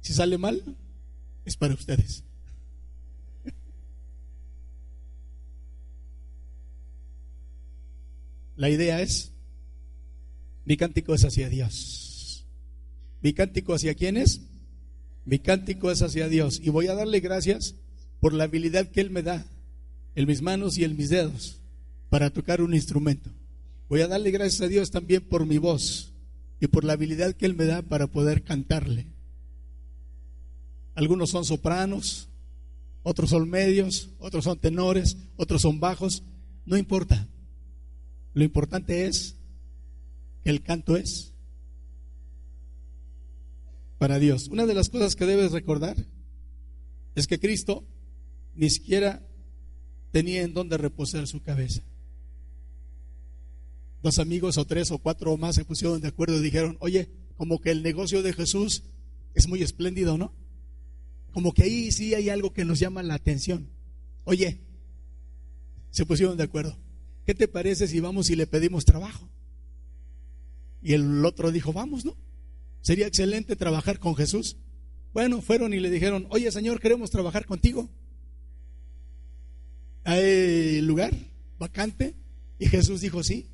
Si 0.01 0.13
sale 0.13 0.39
mal, 0.39 0.75
es 1.45 1.55
para 1.55 1.75
ustedes. 1.75 2.23
La 8.55 8.71
idea 8.71 8.99
es, 9.01 9.31
mi 10.65 10.75
cántico 10.75 11.13
es 11.13 11.23
hacia 11.23 11.49
Dios. 11.49 12.47
¿Mi 13.21 13.33
cántico 13.33 13.75
hacia 13.75 13.93
quién 13.93 14.17
es? 14.17 14.41
Mi 15.23 15.37
cántico 15.37 15.91
es 15.91 16.01
hacia 16.01 16.27
Dios. 16.27 16.59
Y 16.63 16.69
voy 16.71 16.87
a 16.87 16.95
darle 16.95 17.19
gracias 17.19 17.75
por 18.19 18.33
la 18.33 18.45
habilidad 18.45 18.89
que 18.89 19.01
Él 19.01 19.11
me 19.11 19.21
da 19.21 19.45
en 20.15 20.25
mis 20.25 20.41
manos 20.41 20.79
y 20.79 20.83
en 20.83 20.97
mis 20.97 21.09
dedos 21.09 21.59
para 22.09 22.31
tocar 22.31 22.59
un 22.61 22.73
instrumento. 22.73 23.29
Voy 23.87 24.01
a 24.01 24.07
darle 24.07 24.31
gracias 24.31 24.61
a 24.61 24.67
Dios 24.67 24.89
también 24.89 25.21
por 25.21 25.45
mi 25.45 25.59
voz 25.59 26.12
y 26.63 26.67
por 26.67 26.85
la 26.85 26.93
habilidad 26.93 27.35
que 27.35 27.45
Él 27.45 27.55
me 27.55 27.65
da 27.65 27.81
para 27.81 28.07
poder 28.07 28.41
cantarle. 28.41 29.07
Algunos 30.95 31.31
son 31.31 31.43
sopranos, 31.43 32.29
otros 33.03 33.31
son 33.31 33.49
medios, 33.49 34.11
otros 34.17 34.45
son 34.45 34.57
tenores, 34.57 35.17
otros 35.35 35.61
son 35.61 35.81
bajos, 35.81 36.23
no 36.65 36.77
importa. 36.77 37.27
Lo 38.33 38.45
importante 38.45 39.07
es 39.07 39.35
que 40.41 40.51
el 40.51 40.63
canto 40.63 40.95
es 40.95 41.33
para 43.97 44.17
Dios. 44.17 44.47
Una 44.47 44.65
de 44.65 44.73
las 44.73 44.87
cosas 44.87 45.17
que 45.17 45.25
debes 45.25 45.51
recordar 45.51 45.97
es 47.13 47.27
que 47.27 47.41
Cristo 47.41 47.83
ni 48.55 48.69
siquiera 48.69 49.21
tenía 50.13 50.43
en 50.43 50.53
dónde 50.53 50.77
reposar 50.77 51.27
su 51.27 51.41
cabeza. 51.41 51.83
Dos 54.03 54.19
amigos 54.19 54.59
o 54.59 54.65
tres 54.65 54.91
o 54.91 54.99
cuatro 54.99 55.31
o 55.31 55.37
más 55.37 55.55
se 55.55 55.65
pusieron 55.65 55.99
de 56.01 56.09
acuerdo 56.09 56.37
y 56.37 56.41
dijeron, 56.43 56.77
oye, 56.79 57.09
como 57.37 57.59
que 57.59 57.71
el 57.71 57.81
negocio 57.81 58.21
de 58.21 58.33
Jesús 58.33 58.83
es 59.33 59.47
muy 59.47 59.63
espléndido, 59.63 60.17
¿no? 60.17 60.33
Como 61.31 61.53
que 61.53 61.63
ahí 61.63 61.91
sí 61.91 62.13
hay 62.13 62.29
algo 62.29 62.53
que 62.53 62.65
nos 62.65 62.79
llama 62.79 63.01
la 63.01 63.15
atención. 63.15 63.69
Oye, 64.25 64.59
se 65.89 66.05
pusieron 66.05 66.37
de 66.37 66.43
acuerdo. 66.43 66.77
¿qué 67.25 67.33
te 67.33 67.47
parece 67.47 67.87
si 67.87 67.99
vamos 67.99 68.29
y 68.29 68.35
le 68.35 68.47
pedimos 68.47 68.85
trabajo? 68.85 69.29
Y 70.81 70.93
el 70.93 71.25
otro 71.25 71.51
dijo, 71.51 71.71
vamos, 71.71 72.03
¿no? 72.03 72.17
Sería 72.81 73.07
excelente 73.07 73.55
trabajar 73.55 73.99
con 73.99 74.15
Jesús. 74.15 74.57
Bueno, 75.13 75.41
fueron 75.41 75.73
y 75.73 75.79
le 75.79 75.89
dijeron, 75.89 76.27
oye 76.29 76.51
Señor, 76.51 76.79
queremos 76.79 77.09
trabajar 77.09 77.45
contigo. 77.45 77.89
¿Hay 80.03 80.81
lugar 80.81 81.13
vacante? 81.57 82.15
Y 82.59 82.67
Jesús 82.67 82.99
dijo, 82.99 83.23
sí, 83.23 83.47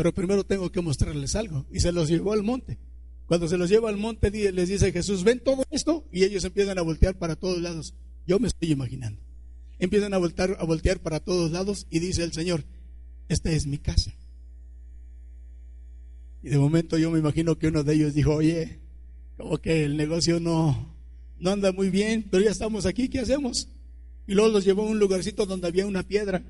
pero 0.00 0.14
primero 0.14 0.44
tengo 0.44 0.72
que 0.72 0.80
mostrarles 0.80 1.36
algo. 1.36 1.66
Y 1.70 1.80
se 1.80 1.92
los 1.92 2.08
llevó 2.08 2.32
al 2.32 2.42
monte. 2.42 2.78
Cuando 3.26 3.48
se 3.48 3.58
los 3.58 3.68
lleva 3.68 3.90
al 3.90 3.98
monte, 3.98 4.30
les 4.30 4.66
dice 4.70 4.92
Jesús, 4.92 5.24
ven 5.24 5.40
todo 5.40 5.62
esto, 5.70 6.06
y 6.10 6.24
ellos 6.24 6.42
empiezan 6.44 6.78
a 6.78 6.80
voltear 6.80 7.18
para 7.18 7.36
todos 7.36 7.60
lados. 7.60 7.92
Yo 8.26 8.38
me 8.38 8.48
estoy 8.48 8.72
imaginando. 8.72 9.20
Empiezan 9.78 10.14
a 10.14 10.16
voltear, 10.16 10.56
a 10.58 10.64
voltear 10.64 11.00
para 11.00 11.20
todos 11.20 11.50
lados 11.50 11.86
y 11.90 11.98
dice 11.98 12.24
el 12.24 12.32
Señor, 12.32 12.64
esta 13.28 13.52
es 13.52 13.66
mi 13.66 13.76
casa. 13.76 14.14
Y 16.42 16.48
de 16.48 16.56
momento 16.56 16.96
yo 16.96 17.10
me 17.10 17.18
imagino 17.18 17.58
que 17.58 17.66
uno 17.66 17.84
de 17.84 17.92
ellos 17.92 18.14
dijo, 18.14 18.36
oye, 18.36 18.78
como 19.36 19.58
que 19.58 19.84
el 19.84 19.98
negocio 19.98 20.40
no, 20.40 20.96
no 21.38 21.50
anda 21.50 21.72
muy 21.72 21.90
bien, 21.90 22.26
pero 22.30 22.42
ya 22.42 22.50
estamos 22.50 22.86
aquí, 22.86 23.10
¿qué 23.10 23.18
hacemos? 23.18 23.68
Y 24.26 24.32
luego 24.32 24.48
los 24.50 24.64
llevó 24.64 24.80
a 24.80 24.88
un 24.88 24.98
lugarcito 24.98 25.44
donde 25.44 25.68
había 25.68 25.84
una 25.84 26.04
piedra. 26.04 26.42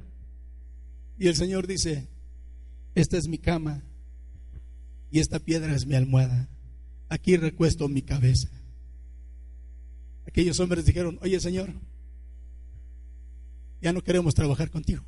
Y 1.19 1.27
el 1.27 1.35
Señor 1.35 1.67
dice, 1.67 2.07
esta 2.95 3.17
es 3.17 3.29
mi 3.29 3.39
cama 3.39 3.83
y 5.11 5.21
esta 5.21 5.39
piedra 5.39 5.75
es 5.75 5.87
mi 5.87 5.95
almohada. 5.95 6.49
Aquí 7.09 7.37
recuesto 7.37 7.89
mi 7.89 8.03
cabeza. 8.03 8.49
Aquellos 10.27 10.61
hombres 10.61 10.85
dijeron, 10.85 11.19
oye 11.23 11.41
Señor, 11.41 11.73
ya 13.81 13.93
no 13.93 14.03
queremos 14.03 14.35
trabajar 14.35 14.71
contigo. 14.71 15.05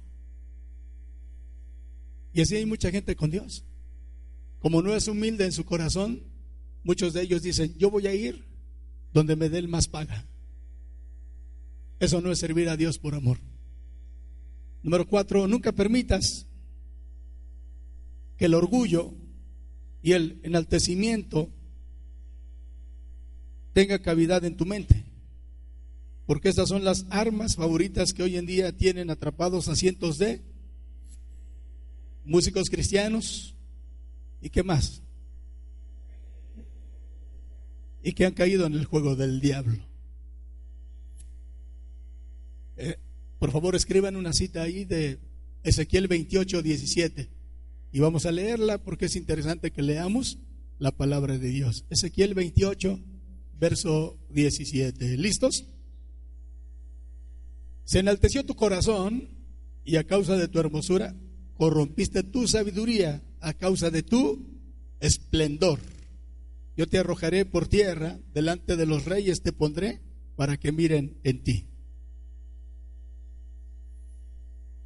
Y 2.33 2.41
así 2.41 2.57
hay 2.57 2.67
mucha 2.67 2.91
gente 2.91 3.15
con 3.15 3.31
Dios. 3.31 3.65
Como 4.59 4.81
no 4.81 4.95
es 4.95 5.07
humilde 5.09 5.45
en 5.45 5.53
su 5.53 5.65
corazón, 5.65 6.23
muchos 6.83 7.13
de 7.13 7.23
ellos 7.23 7.43
dicen, 7.43 7.77
yo 7.79 7.91
voy 7.91 8.07
a 8.07 8.15
ir 8.15 8.45
donde 9.13 9.37
me 9.37 9.49
dé 9.49 9.59
el 9.59 9.69
más 9.69 9.89
paga. 9.89 10.27
Eso 12.01 12.21
no 12.21 12.33
es 12.33 12.39
servir 12.39 12.69
a 12.69 12.77
Dios 12.77 12.99
por 12.99 13.15
amor. 13.15 13.39
Número 14.83 15.07
cuatro, 15.07 15.47
nunca 15.47 15.73
permitas 15.73 16.47
que 18.37 18.47
el 18.47 18.55
orgullo 18.55 19.13
y 20.03 20.13
el 20.13 20.41
enaltecimiento 20.43 21.51
tenga 23.73 24.01
cavidad 24.01 24.45
en 24.45 24.57
tu 24.57 24.67
mente. 24.67 25.05
Porque 26.27 26.49
estas 26.49 26.69
son 26.69 26.85
las 26.85 27.07
armas 27.11 27.57
favoritas 27.57 28.13
que 28.13 28.23
hoy 28.23 28.37
en 28.37 28.47
día 28.47 28.77
tienen 28.77 29.11
atrapados 29.11 29.69
a 29.69 29.77
cientos 29.77 30.19
de 30.19 30.41
músicos 32.25 32.71
cristianos 32.71 33.55
y 34.41 34.51
qué 34.51 34.63
más. 34.63 35.03
Y 38.03 38.13
que 38.13 38.27
han 38.27 38.35
caído 38.35 38.67
en 38.67 38.75
el 38.75 38.85
juego 38.85 39.17
del 39.17 39.41
diablo. 39.41 39.79
Eh, 42.77 42.99
por 43.39 43.51
favor, 43.51 43.75
escriban 43.75 44.17
una 44.17 44.33
cita 44.33 44.63
ahí 44.63 44.85
de 44.85 45.19
Ezequiel 45.63 46.09
28, 46.09 46.63
17. 46.63 47.29
Y 47.93 48.01
vamos 48.01 48.25
a 48.25 48.33
leerla 48.33 48.79
porque 48.79 49.07
es 49.07 49.17
interesante 49.17 49.71
que 49.71 49.83
leamos 49.83 50.39
la 50.79 50.93
palabra 50.93 51.37
de 51.39 51.49
Dios. 51.49 51.85
Ezequiel 51.91 52.33
28, 52.33 52.99
verso 53.61 54.19
17. 54.31 55.19
¿Listos? 55.19 55.67
Se 57.85 57.99
enalteció 57.99 58.45
tu 58.45 58.55
corazón 58.55 59.29
y 59.85 59.97
a 59.97 60.05
causa 60.05 60.37
de 60.37 60.49
tu 60.49 60.59
hermosura 60.59 61.15
corrompiste 61.59 62.23
tu 62.23 62.49
sabiduría 62.49 63.23
a 63.41 63.53
causa 63.53 63.91
de 63.91 64.03
tu 64.03 64.47
esplendor. 65.01 65.79
Yo 66.77 66.87
te 66.87 66.99
arrojaré 66.99 67.45
por 67.45 67.69
tierra, 67.69 68.19
delante 68.33 68.77
de 68.77 68.87
los 68.87 69.05
reyes 69.05 69.43
te 69.43 69.53
pondré 69.53 70.01
para 70.35 70.57
que 70.57 70.73
miren 70.73 71.19
en 71.25 71.43
ti. 71.43 71.67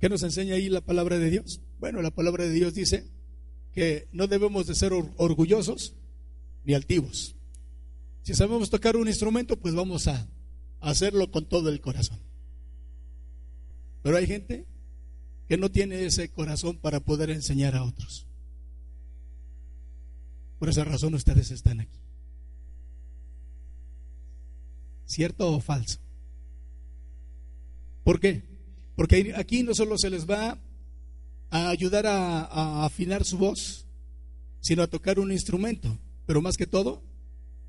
¿Qué 0.01 0.09
nos 0.09 0.25
enseña 0.25 0.57
ahí 0.57 0.69
la 0.69 0.81
palabra 0.81 1.19
de 1.19 1.31
Dios? 1.31 1.61
Bueno, 1.87 2.03
la 2.03 2.11
palabra 2.11 2.43
de 2.43 2.51
Dios 2.51 2.75
dice 2.75 3.07
que 3.73 4.09
no 4.11 4.27
debemos 4.27 4.67
de 4.67 4.75
ser 4.75 4.93
orgullosos 4.93 5.95
ni 6.65 6.75
altivos. 6.75 7.37
Si 8.25 8.35
sabemos 8.35 8.71
tocar 8.71 8.97
un 8.97 9.07
instrumento, 9.07 9.57
pues 9.57 9.73
vamos 9.73 10.09
a 10.09 10.27
hacerlo 10.81 11.31
con 11.31 11.49
todo 11.49 11.69
el 11.69 11.81
corazón. 11.81 12.19
Pero 14.03 14.17
hay 14.17 14.27
gente 14.27 14.67
que 15.47 15.59
no 15.59 15.71
tiene 15.71 16.05
ese 16.05 16.29
corazón 16.29 16.77
para 16.77 16.99
poder 16.99 17.31
enseñar 17.31 17.77
a 17.77 17.85
otros. 17.85 18.27
Por 20.59 20.69
esa 20.69 20.83
razón 20.83 21.15
ustedes 21.15 21.53
están 21.53 21.79
aquí. 21.79 22.01
¿Cierto 25.05 25.53
o 25.53 25.61
falso? 25.61 26.01
¿Por 28.03 28.19
qué? 28.19 28.43
Porque 28.97 29.35
aquí 29.37 29.63
no 29.63 29.73
solo 29.73 29.97
se 29.99 30.11
les 30.11 30.29
va 30.29 30.59
a 31.51 31.69
ayudar 31.69 32.07
a, 32.07 32.45
a 32.45 32.85
afinar 32.85 33.25
su 33.25 33.39
voz, 33.39 33.87
sino 34.61 34.83
a 34.83 34.89
tocar 34.89 35.19
un 35.19 35.33
instrumento, 35.33 35.99
pero 36.27 36.43
más 36.43 36.57
que 36.57 36.67
todo, 36.67 37.03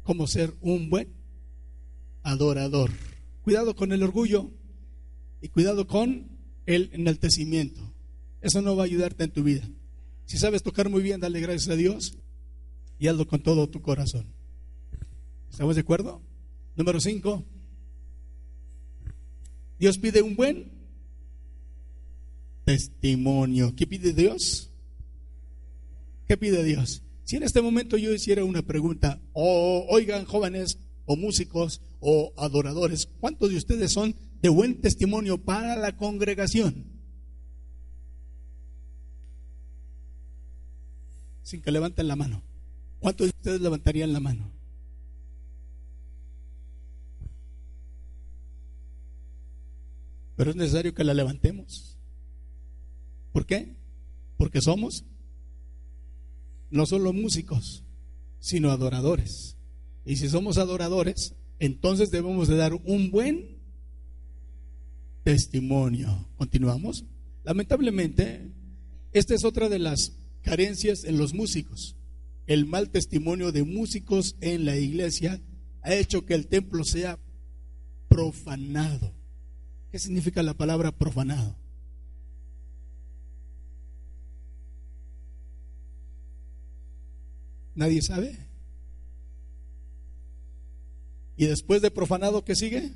como 0.04 0.28
ser 0.28 0.54
un 0.62 0.90
buen 0.90 1.14
adorador. 2.24 2.92
Cuidado 3.44 3.76
con 3.76 3.92
el 3.92 4.04
orgullo 4.04 4.52
y 5.42 5.50
cuidado 5.50 5.88
con 5.88 6.28
el 6.66 6.90
enaltecimiento. 6.94 7.94
Eso 8.42 8.62
no 8.62 8.76
va 8.76 8.84
a 8.84 8.86
ayudarte 8.86 9.24
en 9.24 9.32
tu 9.32 9.44
vida. 9.44 9.68
Si 10.26 10.38
sabes 10.38 10.62
tocar 10.62 10.90
muy 10.90 11.02
bien, 11.02 11.20
dale 11.20 11.40
gracias 11.40 11.70
a 11.70 11.76
Dios 11.76 12.18
y 13.00 13.08
hazlo 13.08 13.26
con 13.28 13.42
todo 13.42 13.70
tu 13.70 13.82
corazón. 13.82 14.26
¿Estamos 15.50 15.76
de 15.76 15.82
acuerdo? 15.82 16.22
Número 16.76 17.00
5. 17.00 17.44
Dios 19.80 19.98
pide 19.98 20.22
un 20.22 20.36
buen 20.36 20.72
testimonio. 22.68 23.74
¿Qué 23.78 23.88
pide 23.88 24.12
Dios? 24.12 24.70
¿Qué 26.28 26.36
pide 26.36 26.66
Dios? 26.66 27.02
Si 27.24 27.38
en 27.38 27.44
este 27.44 27.62
momento 27.62 27.96
yo 27.98 28.14
hiciera 28.14 28.44
una 28.44 28.62
pregunta, 28.62 29.22
o 29.32 29.86
oigan 29.90 30.26
jóvenes, 30.26 30.78
o 31.06 31.16
músicos, 31.16 31.80
o 32.02 32.34
adoradores, 32.36 33.08
¿cuántos 33.22 33.52
de 33.52 33.56
ustedes 33.56 33.94
son 33.94 34.14
de 34.42 34.50
buen 34.50 34.82
testimonio 34.82 35.38
para 35.44 35.76
la 35.76 35.96
congregación. 35.96 36.86
Sin 41.44 41.62
que 41.62 41.72
levanten 41.72 42.08
la 42.08 42.16
mano. 42.16 42.44
¿Cuántos 43.00 43.28
de 43.28 43.34
ustedes 43.38 43.62
levantarían 43.62 44.14
la 44.14 44.20
mano? 44.20 44.52
Pero 50.36 50.52
es 50.52 50.56
necesario 50.56 50.94
que 50.94 51.04
la 51.04 51.14
levantemos. 51.14 51.97
¿Por 53.38 53.46
qué? 53.46 53.76
Porque 54.36 54.62
somos 54.62 55.06
no 56.72 56.88
solo 56.88 57.14
músicos, 57.14 57.84
sino 58.40 58.72
adoradores. 58.72 59.58
Y 60.06 60.16
si 60.16 60.28
somos 60.28 60.58
adoradores, 60.58 61.36
entonces 61.60 62.10
debemos 62.10 62.48
de 62.48 62.56
dar 62.56 62.74
un 62.74 63.12
buen 63.12 63.60
testimonio. 65.24 66.28
Continuamos. 66.36 67.06
Lamentablemente, 67.44 68.42
esta 69.14 69.36
es 69.36 69.44
otra 69.44 69.70
de 69.70 69.78
las 69.78 70.14
carencias 70.42 71.04
en 71.04 71.20
los 71.20 71.36
músicos. 71.36 71.96
El 72.48 72.66
mal 72.66 72.90
testimonio 72.90 73.52
de 73.52 73.64
músicos 73.64 74.36
en 74.42 74.66
la 74.66 74.78
iglesia 74.78 75.40
ha 75.84 75.94
hecho 75.94 76.26
que 76.26 76.34
el 76.34 76.48
templo 76.48 76.84
sea 76.84 77.20
profanado. 78.10 79.14
¿Qué 79.92 80.00
significa 80.00 80.42
la 80.42 80.56
palabra 80.56 80.92
profanado? 80.92 81.67
¿Nadie 87.78 88.02
sabe? 88.02 88.36
¿Y 91.38 91.46
después 91.46 91.84
de 91.84 91.92
profanado 91.92 92.44
qué 92.44 92.56
sigue? 92.56 92.96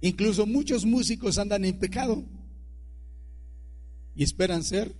Incluso 0.00 0.46
muchos 0.46 0.86
músicos 0.86 1.36
andan 1.36 1.66
en 1.66 1.78
pecado 1.78 2.24
y 4.16 4.24
esperan 4.24 4.64
ser 4.64 4.94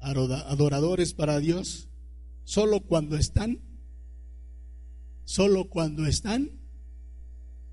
adoradores 0.00 1.12
para 1.12 1.38
Dios 1.40 1.88
solo 2.44 2.80
cuando 2.80 3.18
están, 3.18 3.58
solo 5.26 5.68
cuando 5.68 6.06
están, 6.06 6.52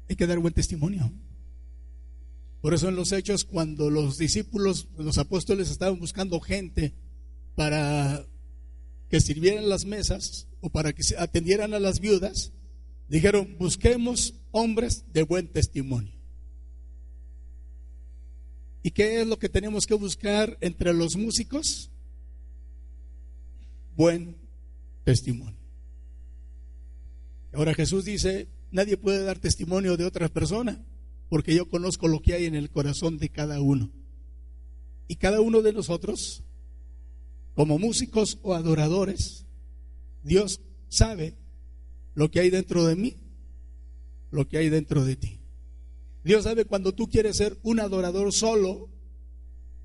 hay 0.09 0.17
que 0.17 0.27
dar 0.27 0.39
buen 0.39 0.53
testimonio. 0.53 1.09
Por 2.59 2.73
eso 2.73 2.89
en 2.89 2.97
los 2.97 3.13
hechos, 3.13 3.45
cuando 3.45 3.89
los 3.89 4.17
discípulos, 4.17 4.89
los 4.97 5.17
apóstoles 5.17 5.71
estaban 5.71 5.99
buscando 5.99 6.41
gente 6.41 6.93
para 7.55 8.25
que 9.15 9.21
sirvieran 9.21 9.69
las 9.69 9.85
mesas 9.85 10.45
o 10.59 10.69
para 10.69 10.91
que 10.91 11.01
atendieran 11.17 11.73
a 11.73 11.79
las 11.79 12.01
viudas, 12.01 12.51
dijeron, 13.07 13.55
busquemos 13.57 14.33
hombres 14.51 15.05
de 15.13 15.23
buen 15.23 15.47
testimonio. 15.47 16.11
¿Y 18.83 18.91
qué 18.91 19.21
es 19.21 19.27
lo 19.27 19.39
que 19.39 19.47
tenemos 19.47 19.85
que 19.85 19.93
buscar 19.93 20.57
entre 20.59 20.93
los 20.93 21.15
músicos? 21.15 21.89
Buen 23.95 24.35
testimonio. 25.05 25.61
Ahora 27.53 27.73
Jesús 27.73 28.03
dice, 28.03 28.49
nadie 28.69 28.97
puede 28.97 29.23
dar 29.23 29.39
testimonio 29.39 29.95
de 29.95 30.03
otra 30.03 30.27
persona, 30.27 30.83
porque 31.29 31.55
yo 31.55 31.69
conozco 31.69 32.09
lo 32.09 32.21
que 32.21 32.33
hay 32.33 32.47
en 32.47 32.55
el 32.55 32.69
corazón 32.69 33.17
de 33.17 33.29
cada 33.29 33.61
uno. 33.61 33.93
Y 35.07 35.15
cada 35.15 35.39
uno 35.39 35.61
de 35.61 35.71
nosotros, 35.71 36.43
como 37.55 37.79
músicos 37.79 38.37
o 38.43 38.53
adoradores, 38.53 39.45
Dios 40.23 40.61
sabe 40.89 41.35
lo 42.13 42.29
que 42.29 42.41
hay 42.41 42.49
dentro 42.49 42.85
de 42.85 42.95
mí 42.95 43.17
lo 44.35 44.47
que 44.47 44.57
hay 44.57 44.69
dentro 44.69 45.03
de 45.03 45.15
ti. 45.15 45.39
Dios 46.23 46.43
sabe 46.43 46.65
cuando 46.65 46.93
tú 46.93 47.07
quieres 47.07 47.37
ser 47.37 47.57
un 47.63 47.79
adorador 47.79 48.31
solo 48.33 48.89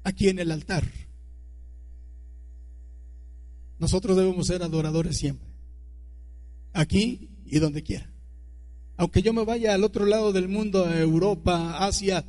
aquí 0.03 0.29
en 0.29 0.39
el 0.39 0.51
altar. 0.51 0.85
nosotros 3.79 4.15
debemos 4.15 4.47
ser 4.47 4.63
adoradores 4.63 5.17
siempre, 5.17 5.49
aquí 6.75 7.31
y 7.47 7.61
donde 7.61 7.83
quiera. 7.83 8.13
Aunque 8.99 9.23
yo 9.23 9.33
me 9.33 9.43
vaya 9.43 9.73
al 9.73 9.85
otro 9.85 10.05
lado 10.05 10.33
del 10.33 10.49
mundo, 10.49 10.85
a 10.85 11.01
Europa, 11.01 11.87
Asia, 11.87 12.27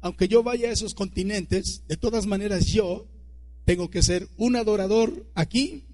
aunque 0.00 0.26
yo 0.26 0.42
vaya 0.42 0.68
a 0.68 0.72
esos 0.72 0.94
continentes, 0.94 1.84
de 1.86 1.96
todas 1.96 2.26
maneras 2.26 2.66
yo 2.66 3.06
tengo 3.68 3.90
que 3.90 4.02
ser 4.02 4.30
un 4.38 4.56
adorador 4.56 5.26
aquí 5.34 5.84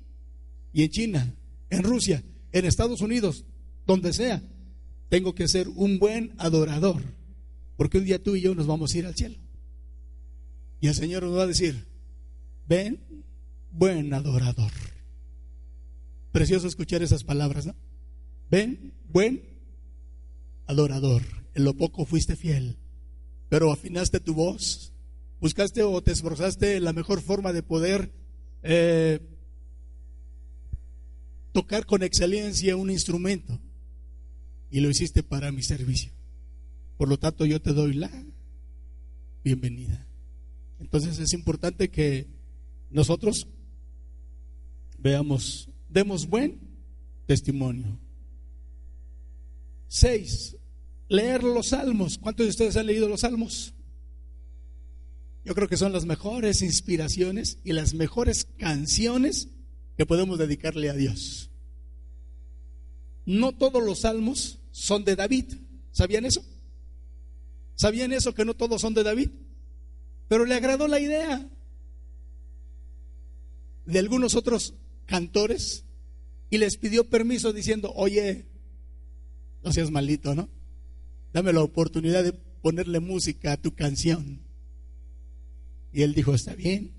y 0.73 0.85
en 0.85 0.91
China, 0.91 1.35
en 1.71 1.83
Rusia, 1.83 2.23
en 2.53 2.67
Estados 2.67 3.01
Unidos, 3.01 3.45
donde 3.85 4.13
sea. 4.13 4.41
Tengo 5.09 5.35
que 5.35 5.49
ser 5.49 5.67
un 5.67 5.99
buen 5.99 6.35
adorador, 6.39 7.03
porque 7.77 7.99
un 7.99 8.05
día 8.05 8.23
tú 8.23 8.37
y 8.37 8.43
yo 8.43 8.55
nos 8.55 8.69
vamos 8.69 8.95
a 8.95 8.99
ir 8.99 9.07
al 9.07 9.17
cielo. 9.17 9.39
Y 10.81 10.87
el 10.87 10.95
Señor 10.95 11.25
nos 11.25 11.37
va 11.37 11.43
a 11.43 11.47
decir, 11.49 11.85
ven, 12.69 13.25
buen 13.73 14.15
adorador. 14.15 14.71
Precioso 16.31 16.69
escuchar 16.69 17.03
esas 17.03 17.25
palabras, 17.25 17.67
¿no? 17.67 17.75
Ven, 18.53 18.95
buen 19.11 19.43
adorador. 20.69 21.23
En 21.55 21.65
lo 21.65 21.75
poco 21.75 22.07
fuiste 22.07 22.37
fiel, 22.37 22.77
pero 23.49 23.73
afinaste 23.73 24.21
tu 24.21 24.33
voz, 24.33 24.94
buscaste 25.41 25.83
o 25.83 26.03
te 26.03 26.13
esforzaste 26.13 26.81
la 26.81 26.93
mejor 26.93 27.21
forma 27.21 27.53
de 27.53 27.63
poder 27.63 28.13
eh, 28.63 29.21
tocar 31.53 31.87
con 31.87 32.03
excelencia 32.03 32.77
un 32.77 32.91
instrumento 32.91 33.61
y 34.71 34.81
lo 34.81 34.91
hiciste 34.91 35.23
para 35.23 35.53
mi 35.53 35.63
servicio. 35.63 36.11
Por 36.97 37.09
lo 37.09 37.19
tanto, 37.19 37.45
yo 37.47 37.61
te 37.61 37.73
doy 37.73 37.95
la 37.95 38.11
bienvenida. 39.45 40.07
Entonces 40.81 41.19
es 41.19 41.33
importante 41.33 41.91
que 41.91 42.27
nosotros 42.91 43.47
veamos, 44.99 45.69
demos 45.89 46.27
buen 46.27 46.59
testimonio. 47.27 47.99
Seis, 49.87 50.57
leer 51.09 51.45
los 51.45 51.69
salmos. 51.69 52.19
¿Cuántos 52.19 52.47
de 52.47 52.51
ustedes 52.51 52.77
han 52.77 52.87
leído 52.87 53.09
los 53.09 53.21
salmos? 53.21 53.75
Yo 55.45 55.55
creo 55.55 55.69
que 55.69 55.77
son 55.77 55.93
las 55.93 56.07
mejores 56.07 56.63
inspiraciones 56.63 57.59
y 57.65 57.73
las 57.73 57.95
mejores 57.95 58.47
canciones 58.59 59.49
que 59.97 60.07
podemos 60.07 60.39
dedicarle 60.39 60.89
a 60.89 60.95
Dios. 60.95 61.51
No 63.27 63.53
todos 63.53 63.83
los 63.83 64.01
salmos 64.01 64.61
son 64.71 65.05
de 65.05 65.17
David. 65.17 65.55
¿Sabían 65.93 66.25
eso? 66.25 66.45
¿Sabían 67.75 68.13
eso 68.13 68.35
que 68.35 68.45
no 68.45 68.55
todos 68.55 68.81
son 68.81 68.95
de 68.95 69.03
David? 69.03 69.31
Pero 70.29 70.47
le 70.47 70.55
agradó 70.55 70.89
la 70.89 71.01
idea 71.01 71.49
de 73.85 73.99
algunos 73.99 74.35
otros 74.35 74.75
cantores 75.07 75.85
y 76.49 76.59
les 76.59 76.77
pidió 76.77 77.09
permiso 77.11 77.53
diciendo, 77.53 77.93
oye, 77.95 78.47
no 79.63 79.73
seas 79.73 79.91
malito, 79.91 80.35
¿no? 80.35 80.49
Dame 81.33 81.53
la 81.53 81.63
oportunidad 81.63 82.25
de 82.25 82.33
ponerle 82.33 83.01
música 83.01 83.53
a 83.53 83.57
tu 83.57 83.75
canción. 83.75 84.44
Y 85.95 86.03
él 86.03 86.13
dijo, 86.13 86.35
está 86.35 86.55
bien. 86.55 86.91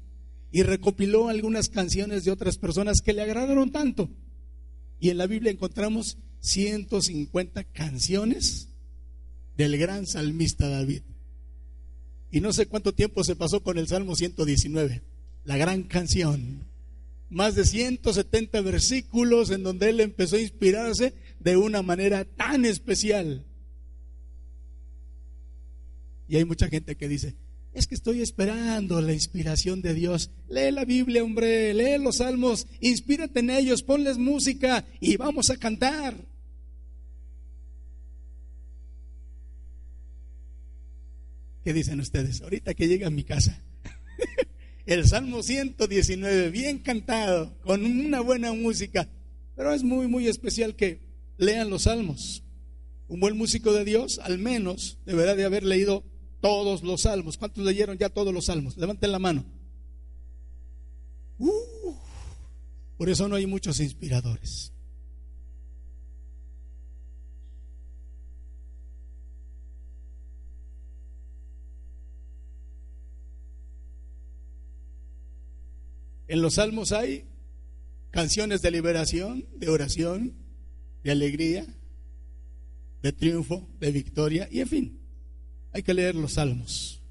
Y 0.51 0.63
recopiló 0.63 1.27
algunas 1.27 1.67
canciones 1.67 2.23
de 2.23 2.31
otras 2.31 2.57
personas 2.57 3.01
que 3.01 3.11
le 3.11 3.21
agradaron 3.21 3.71
tanto. 3.71 4.09
Y 5.01 5.09
en 5.09 5.17
la 5.17 5.27
Biblia 5.27 5.51
encontramos 5.51 6.17
150 6.39 7.65
canciones 7.65 8.69
del 9.57 9.77
gran 9.77 10.07
salmista 10.07 10.69
David. 10.69 11.01
Y 12.31 12.39
no 12.39 12.53
sé 12.53 12.67
cuánto 12.67 12.93
tiempo 12.93 13.25
se 13.25 13.35
pasó 13.35 13.61
con 13.61 13.77
el 13.77 13.87
Salmo 13.89 14.15
119, 14.15 15.03
la 15.43 15.57
gran 15.57 15.83
canción. 15.83 16.65
Más 17.29 17.55
de 17.55 17.65
170 17.65 18.61
versículos 18.61 19.51
en 19.51 19.63
donde 19.63 19.89
él 19.89 19.99
empezó 19.99 20.37
a 20.37 20.41
inspirarse 20.41 21.13
de 21.41 21.57
una 21.57 21.81
manera 21.81 22.23
tan 22.23 22.63
especial. 22.63 23.45
Y 26.29 26.37
hay 26.37 26.45
mucha 26.45 26.69
gente 26.69 26.95
que 26.95 27.09
dice, 27.09 27.35
es 27.75 27.87
que 27.87 27.95
estoy 27.95 28.21
esperando 28.21 29.01
la 29.01 29.13
inspiración 29.13 29.81
de 29.81 29.93
Dios. 29.93 30.31
Lee 30.49 30.71
la 30.71 30.85
Biblia, 30.85 31.23
hombre, 31.23 31.73
lee 31.73 32.01
los 32.01 32.17
salmos, 32.17 32.67
inspírate 32.79 33.41
en 33.41 33.49
ellos, 33.49 33.83
ponles 33.83 34.17
música 34.17 34.85
y 35.01 35.17
vamos 35.17 35.49
a 35.49 35.57
cantar. 35.57 36.15
¿Qué 41.65 41.73
dicen 41.73 41.99
ustedes? 41.99 42.41
Ahorita 42.41 42.73
que 42.73 42.87
llega 42.87 43.07
a 43.07 43.11
mi 43.11 43.23
casa. 43.23 43.61
El 44.85 45.05
Salmo 45.05 45.43
119, 45.43 46.51
bien 46.51 46.79
cantado, 46.79 47.57
con 47.61 47.83
una 47.83 48.21
buena 48.21 48.53
música. 48.53 49.09
Pero 49.55 49.73
es 49.73 49.83
muy, 49.83 50.07
muy 50.07 50.27
especial 50.27 50.75
que 50.75 51.01
lean 51.37 51.69
los 51.69 51.83
salmos. 51.83 52.43
Un 53.07 53.19
buen 53.19 53.35
músico 53.35 53.73
de 53.73 53.83
Dios, 53.83 54.19
al 54.19 54.37
menos, 54.37 54.99
deberá 55.05 55.35
de 55.35 55.43
haber 55.43 55.63
leído 55.63 56.03
todos 56.45 56.83
los 56.83 57.01
salmos. 57.01 57.39
¿Cuántos 57.39 57.65
leyeron 57.65 57.97
ya 57.97 58.07
todos 58.07 58.31
los 58.31 58.45
salmos? 58.45 58.77
Levanten 58.77 59.11
la 59.11 59.17
mano. 59.17 59.43
Uh, 61.39 61.95
por 62.97 63.09
eso 63.09 63.27
no 63.27 63.35
hay 63.35 63.47
muchos 63.47 63.79
inspiradores. 63.79 64.71
En 76.27 76.43
los 76.43 76.53
salmos 76.53 76.91
hay 76.91 77.25
canciones 78.11 78.61
de 78.61 78.69
liberación, 78.69 79.47
de 79.55 79.69
oración, 79.69 80.35
de 81.03 81.09
alegría, 81.09 81.65
de 83.01 83.13
triunfo, 83.13 83.67
de 83.79 83.91
victoria, 83.91 84.47
y 84.51 84.59
en 84.59 84.67
fin, 84.67 85.04
hay 85.75 85.83
que 85.83 85.93
leer 85.93 86.15
los 86.15 86.35
salmos. 86.35 87.01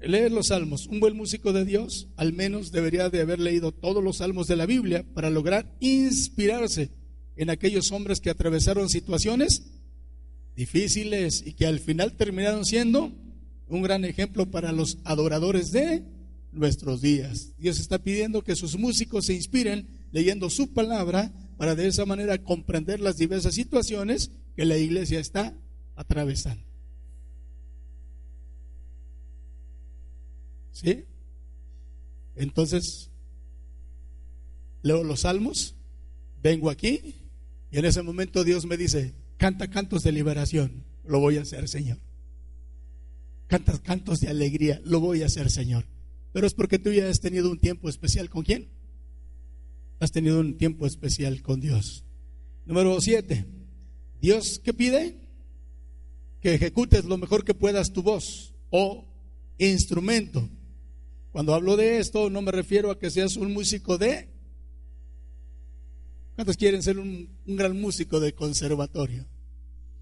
Leer 0.00 0.30
los 0.30 0.46
salmos. 0.46 0.86
Un 0.86 1.00
buen 1.00 1.16
músico 1.16 1.52
de 1.52 1.64
Dios 1.64 2.06
al 2.16 2.32
menos 2.32 2.70
debería 2.70 3.10
de 3.10 3.20
haber 3.20 3.40
leído 3.40 3.72
todos 3.72 4.02
los 4.02 4.18
salmos 4.18 4.46
de 4.46 4.54
la 4.54 4.64
Biblia 4.64 5.04
para 5.12 5.28
lograr 5.28 5.76
inspirarse 5.80 6.92
en 7.34 7.50
aquellos 7.50 7.90
hombres 7.90 8.20
que 8.20 8.30
atravesaron 8.30 8.88
situaciones 8.88 9.72
difíciles 10.54 11.42
y 11.44 11.54
que 11.54 11.66
al 11.66 11.80
final 11.80 12.16
terminaron 12.16 12.64
siendo 12.64 13.10
un 13.66 13.82
gran 13.82 14.04
ejemplo 14.04 14.48
para 14.52 14.70
los 14.70 14.98
adoradores 15.02 15.72
de 15.72 16.04
nuestros 16.52 17.00
días. 17.00 17.54
Dios 17.58 17.80
está 17.80 17.98
pidiendo 17.98 18.42
que 18.42 18.54
sus 18.54 18.78
músicos 18.78 19.26
se 19.26 19.34
inspiren 19.34 19.88
leyendo 20.12 20.48
su 20.48 20.72
palabra 20.72 21.32
para 21.56 21.74
de 21.74 21.88
esa 21.88 22.06
manera 22.06 22.38
comprender 22.38 23.00
las 23.00 23.16
diversas 23.16 23.54
situaciones 23.54 24.30
que 24.54 24.64
la 24.64 24.76
iglesia 24.76 25.18
está 25.18 25.56
atravesando. 25.96 26.69
¿Sí? 30.72 31.04
Entonces, 32.36 33.10
leo 34.82 35.04
los 35.04 35.20
salmos, 35.20 35.74
vengo 36.42 36.70
aquí 36.70 37.14
y 37.70 37.78
en 37.78 37.84
ese 37.84 38.02
momento 38.02 38.44
Dios 38.44 38.66
me 38.66 38.76
dice, 38.76 39.14
canta 39.36 39.68
cantos 39.68 40.02
de 40.02 40.12
liberación, 40.12 40.84
lo 41.04 41.20
voy 41.20 41.36
a 41.36 41.42
hacer, 41.42 41.68
Señor. 41.68 41.98
Canta 43.46 43.76
cantos 43.78 44.20
de 44.20 44.28
alegría, 44.28 44.80
lo 44.84 45.00
voy 45.00 45.22
a 45.22 45.26
hacer, 45.26 45.50
Señor. 45.50 45.84
Pero 46.32 46.46
es 46.46 46.54
porque 46.54 46.78
tú 46.78 46.92
ya 46.92 47.08
has 47.08 47.20
tenido 47.20 47.50
un 47.50 47.58
tiempo 47.58 47.88
especial 47.88 48.30
con 48.30 48.44
quién? 48.44 48.68
Has 49.98 50.12
tenido 50.12 50.40
un 50.40 50.56
tiempo 50.56 50.86
especial 50.86 51.42
con 51.42 51.60
Dios. 51.60 52.04
Número 52.64 53.00
siete. 53.00 53.46
Dios, 54.20 54.60
¿qué 54.62 54.72
pide? 54.72 55.18
Que 56.40 56.54
ejecutes 56.54 57.04
lo 57.04 57.18
mejor 57.18 57.44
que 57.44 57.54
puedas 57.54 57.92
tu 57.92 58.02
voz 58.02 58.54
o 58.70 59.06
instrumento. 59.58 60.48
Cuando 61.32 61.54
hablo 61.54 61.76
de 61.76 61.98
esto, 61.98 62.30
no 62.30 62.42
me 62.42 62.52
refiero 62.52 62.90
a 62.90 62.98
que 62.98 63.10
seas 63.10 63.36
un 63.36 63.52
músico 63.52 63.98
de... 63.98 64.28
¿Cuántos 66.34 66.56
quieren 66.56 66.82
ser 66.82 66.98
un, 66.98 67.28
un 67.46 67.56
gran 67.56 67.78
músico 67.80 68.18
de 68.18 68.32
conservatorio? 68.32 69.26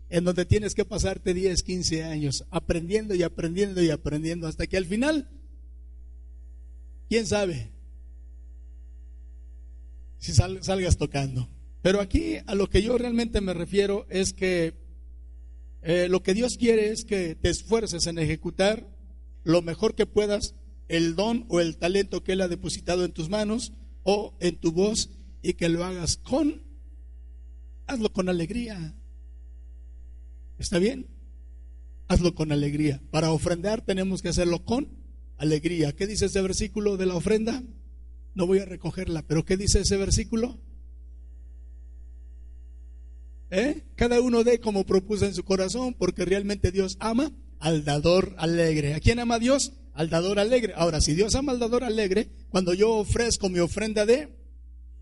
En 0.08 0.24
donde 0.24 0.46
tienes 0.46 0.74
que 0.74 0.84
pasarte 0.84 1.34
10, 1.34 1.62
15 1.62 2.04
años 2.04 2.44
aprendiendo 2.50 3.14
y 3.14 3.22
aprendiendo 3.22 3.82
y 3.82 3.90
aprendiendo 3.90 4.46
hasta 4.46 4.66
que 4.66 4.76
al 4.76 4.86
final 4.86 5.28
¿Quién 7.08 7.26
sabe? 7.26 7.70
Si 10.18 10.32
salgas 10.32 10.98
tocando. 10.98 11.48
Pero 11.80 12.00
aquí 12.00 12.36
a 12.46 12.54
lo 12.54 12.68
que 12.68 12.82
yo 12.82 12.98
realmente 12.98 13.40
me 13.40 13.54
refiero 13.54 14.06
es 14.10 14.32
que 14.32 14.74
eh, 15.82 16.08
lo 16.10 16.22
que 16.22 16.34
Dios 16.34 16.56
quiere 16.58 16.90
es 16.90 17.04
que 17.04 17.34
te 17.34 17.48
esfuerces 17.48 18.06
en 18.06 18.18
ejecutar 18.18 18.86
lo 19.44 19.62
mejor 19.62 19.94
que 19.94 20.04
puedas 20.04 20.54
el 20.88 21.14
don 21.14 21.44
o 21.48 21.60
el 21.60 21.76
talento 21.76 22.24
que 22.24 22.32
Él 22.32 22.40
ha 22.40 22.48
depositado 22.48 23.04
en 23.04 23.12
tus 23.12 23.28
manos 23.28 23.72
o 24.02 24.34
en 24.40 24.56
tu 24.56 24.72
voz 24.72 25.10
y 25.42 25.54
que 25.54 25.68
lo 25.68 25.84
hagas 25.84 26.16
con, 26.16 26.62
hazlo 27.86 28.12
con 28.12 28.28
alegría. 28.28 28.94
¿Está 30.58 30.78
bien? 30.78 31.06
Hazlo 32.08 32.34
con 32.34 32.52
alegría. 32.52 33.00
Para 33.10 33.30
ofrendar 33.32 33.82
tenemos 33.82 34.22
que 34.22 34.30
hacerlo 34.30 34.64
con 34.64 34.88
alegría. 35.36 35.92
¿Qué 35.94 36.06
dice 36.06 36.26
este 36.26 36.40
versículo 36.42 36.96
de 36.96 37.06
la 37.06 37.14
ofrenda? 37.14 37.62
no 38.38 38.46
voy 38.46 38.60
a 38.60 38.64
recogerla, 38.64 39.22
pero 39.26 39.44
¿qué 39.44 39.56
dice 39.56 39.80
ese 39.80 39.96
versículo? 39.96 40.60
¿Eh? 43.50 43.82
Cada 43.96 44.20
uno 44.20 44.44
dé 44.44 44.60
como 44.60 44.86
propuso 44.86 45.26
en 45.26 45.34
su 45.34 45.42
corazón, 45.42 45.92
porque 45.98 46.24
realmente 46.24 46.70
Dios 46.70 46.96
ama 47.00 47.32
al 47.58 47.84
dador 47.84 48.36
alegre. 48.38 48.94
¿A 48.94 49.00
quién 49.00 49.18
ama 49.18 49.40
Dios? 49.40 49.72
Al 49.98 50.10
dador 50.10 50.38
alegre. 50.38 50.74
Ahora, 50.76 51.00
si 51.00 51.16
Dios 51.16 51.34
ama 51.34 51.50
al 51.50 51.58
dador 51.58 51.82
alegre, 51.82 52.28
cuando 52.50 52.72
yo 52.72 52.98
ofrezco 52.98 53.48
mi 53.48 53.58
ofrenda 53.58 54.06
de 54.06 54.28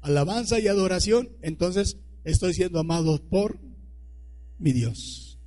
alabanza 0.01 0.59
y 0.59 0.69
adoración, 0.69 1.29
entonces 1.43 1.99
estoy 2.25 2.55
siendo 2.55 2.79
amado 2.79 3.23
por 3.29 3.61
mi 4.59 4.73
Dios. 4.73 5.39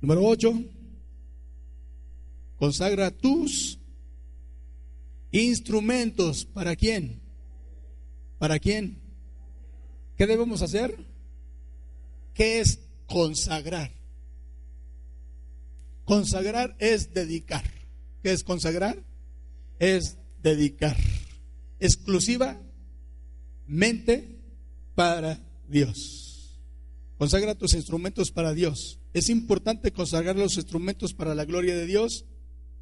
Número 0.00 0.24
8. 0.24 0.52
Consagra 2.56 3.12
tus 3.12 3.78
instrumentos. 5.30 6.46
¿Para 6.46 6.74
quién? 6.74 7.22
¿Para 8.38 8.58
quién? 8.58 8.98
¿Qué 10.16 10.26
debemos 10.26 10.62
hacer? 10.62 10.96
¿Qué 12.34 12.58
es 12.58 12.80
consagrar? 13.06 13.92
Consagrar 16.04 16.74
es 16.80 17.14
dedicar. 17.14 17.78
¿Qué 18.22 18.32
es 18.32 18.44
consagrar? 18.44 19.02
Es 19.78 20.18
dedicar. 20.42 20.96
Exclusivamente 21.78 24.38
para 24.94 25.40
Dios. 25.68 26.58
Consagra 27.16 27.54
tus 27.54 27.74
instrumentos 27.74 28.30
para 28.30 28.54
Dios. 28.54 28.98
Es 29.12 29.28
importante 29.28 29.92
consagrar 29.92 30.36
los 30.36 30.56
instrumentos 30.56 31.14
para 31.14 31.34
la 31.34 31.44
gloria 31.44 31.74
de 31.74 31.86
Dios. 31.86 32.24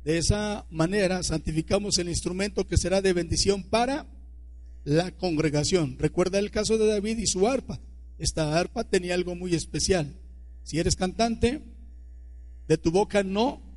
De 0.05 0.19
esa 0.19 0.67
manera 0.71 1.23
santificamos 1.23 1.99
el 1.99 2.09
instrumento 2.09 2.67
que 2.67 2.77
será 2.77 3.03
de 3.03 3.13
bendición 3.13 3.63
para 3.63 4.07
la 4.85 5.11
congregación. 5.13 5.97
Recuerda 5.99 6.39
el 6.39 6.51
caso 6.51 6.79
de 6.79 6.87
David 6.87 7.19
y 7.19 7.27
su 7.27 7.47
arpa. 7.47 7.81
Esta 8.19 8.59
arpa 8.59 8.85
tenía 8.85 9.15
algo 9.15 9.35
muy 9.35 9.55
especial. 9.55 10.17
Si 10.63 10.79
eres 10.79 10.97
cantante, 10.97 11.63
de 12.67 12.79
tu 12.79 12.91
boca 12.91 13.23
no 13.23 13.68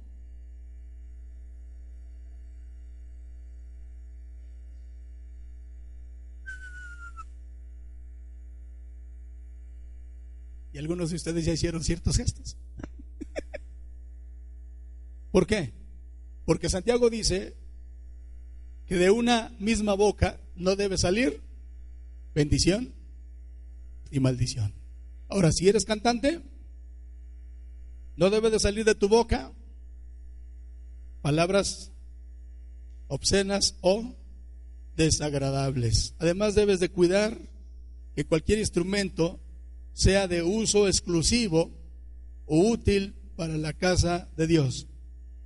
Y 10.74 10.78
algunos 10.78 11.10
de 11.10 11.18
ustedes 11.18 11.46
ya 11.46 11.54
hicieron 11.54 11.84
ciertos 11.84 12.18
gestos. 12.18 12.58
¿Por 15.32 15.48
qué? 15.48 15.74
Porque 16.46 16.70
Santiago 16.70 17.10
dice 17.10 17.56
que 18.88 18.96
de 18.96 19.12
una 19.12 19.54
misma 19.60 19.94
boca 19.94 20.40
no 20.56 20.76
debe 20.76 20.98
salir 20.98 21.42
bendición 22.34 22.94
y 24.10 24.20
maldición. 24.20 24.74
Ahora, 25.30 25.52
si 25.52 25.70
eres 25.70 25.86
cantante, 25.86 26.42
no 28.18 28.30
debe 28.30 28.50
de 28.50 28.60
salir 28.60 28.86
de 28.86 28.96
tu 28.96 29.08
boca 29.08 29.52
palabras 31.22 31.92
obscenas 33.08 33.76
o 33.82 34.16
desagradables. 34.96 36.16
Además, 36.20 36.56
debes 36.56 36.80
de 36.80 36.90
cuidar 36.90 37.38
que 38.16 38.26
cualquier 38.26 38.60
instrumento 38.60 39.40
sea 39.94 40.28
de 40.28 40.44
uso 40.44 40.88
exclusivo 40.88 41.72
o 42.46 42.70
útil 42.70 43.16
para 43.36 43.58
la 43.58 43.74
casa 43.74 44.30
de 44.38 44.48
Dios. 44.48 44.88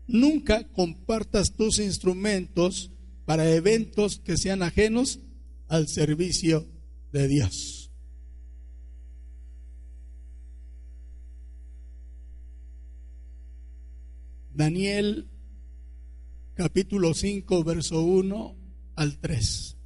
Nunca 0.07 0.67
compartas 0.69 1.55
tus 1.55 1.79
instrumentos 1.79 2.91
para 3.25 3.49
eventos 3.49 4.19
que 4.19 4.37
sean 4.37 4.61
ajenos 4.61 5.19
al 5.67 5.87
servicio 5.87 6.67
de 7.11 7.27
Dios. 7.27 7.91
Daniel 14.53 15.27
capítulo 16.53 17.13
5, 17.13 17.63
verso 17.63 18.01
1 18.03 18.55
al 18.95 19.17
3. 19.17 19.77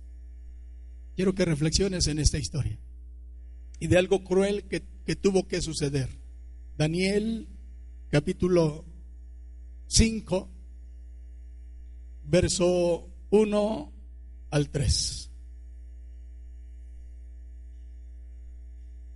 Quiero 1.16 1.34
que 1.34 1.46
reflexiones 1.46 2.08
en 2.08 2.20
esta 2.20 2.38
historia 2.38 2.78
y 3.80 3.88
de 3.88 3.98
algo 3.98 4.24
cruel 4.24 4.66
que, 4.66 4.82
tuvo 5.16 5.48
que 5.48 5.62
suceder. 5.62 6.10
Daniel 6.78 7.48
capítulo 8.10 8.86
5, 9.88 10.50
verso 12.26 13.10
1 13.32 13.92
al 14.52 14.70
3. 14.70 15.32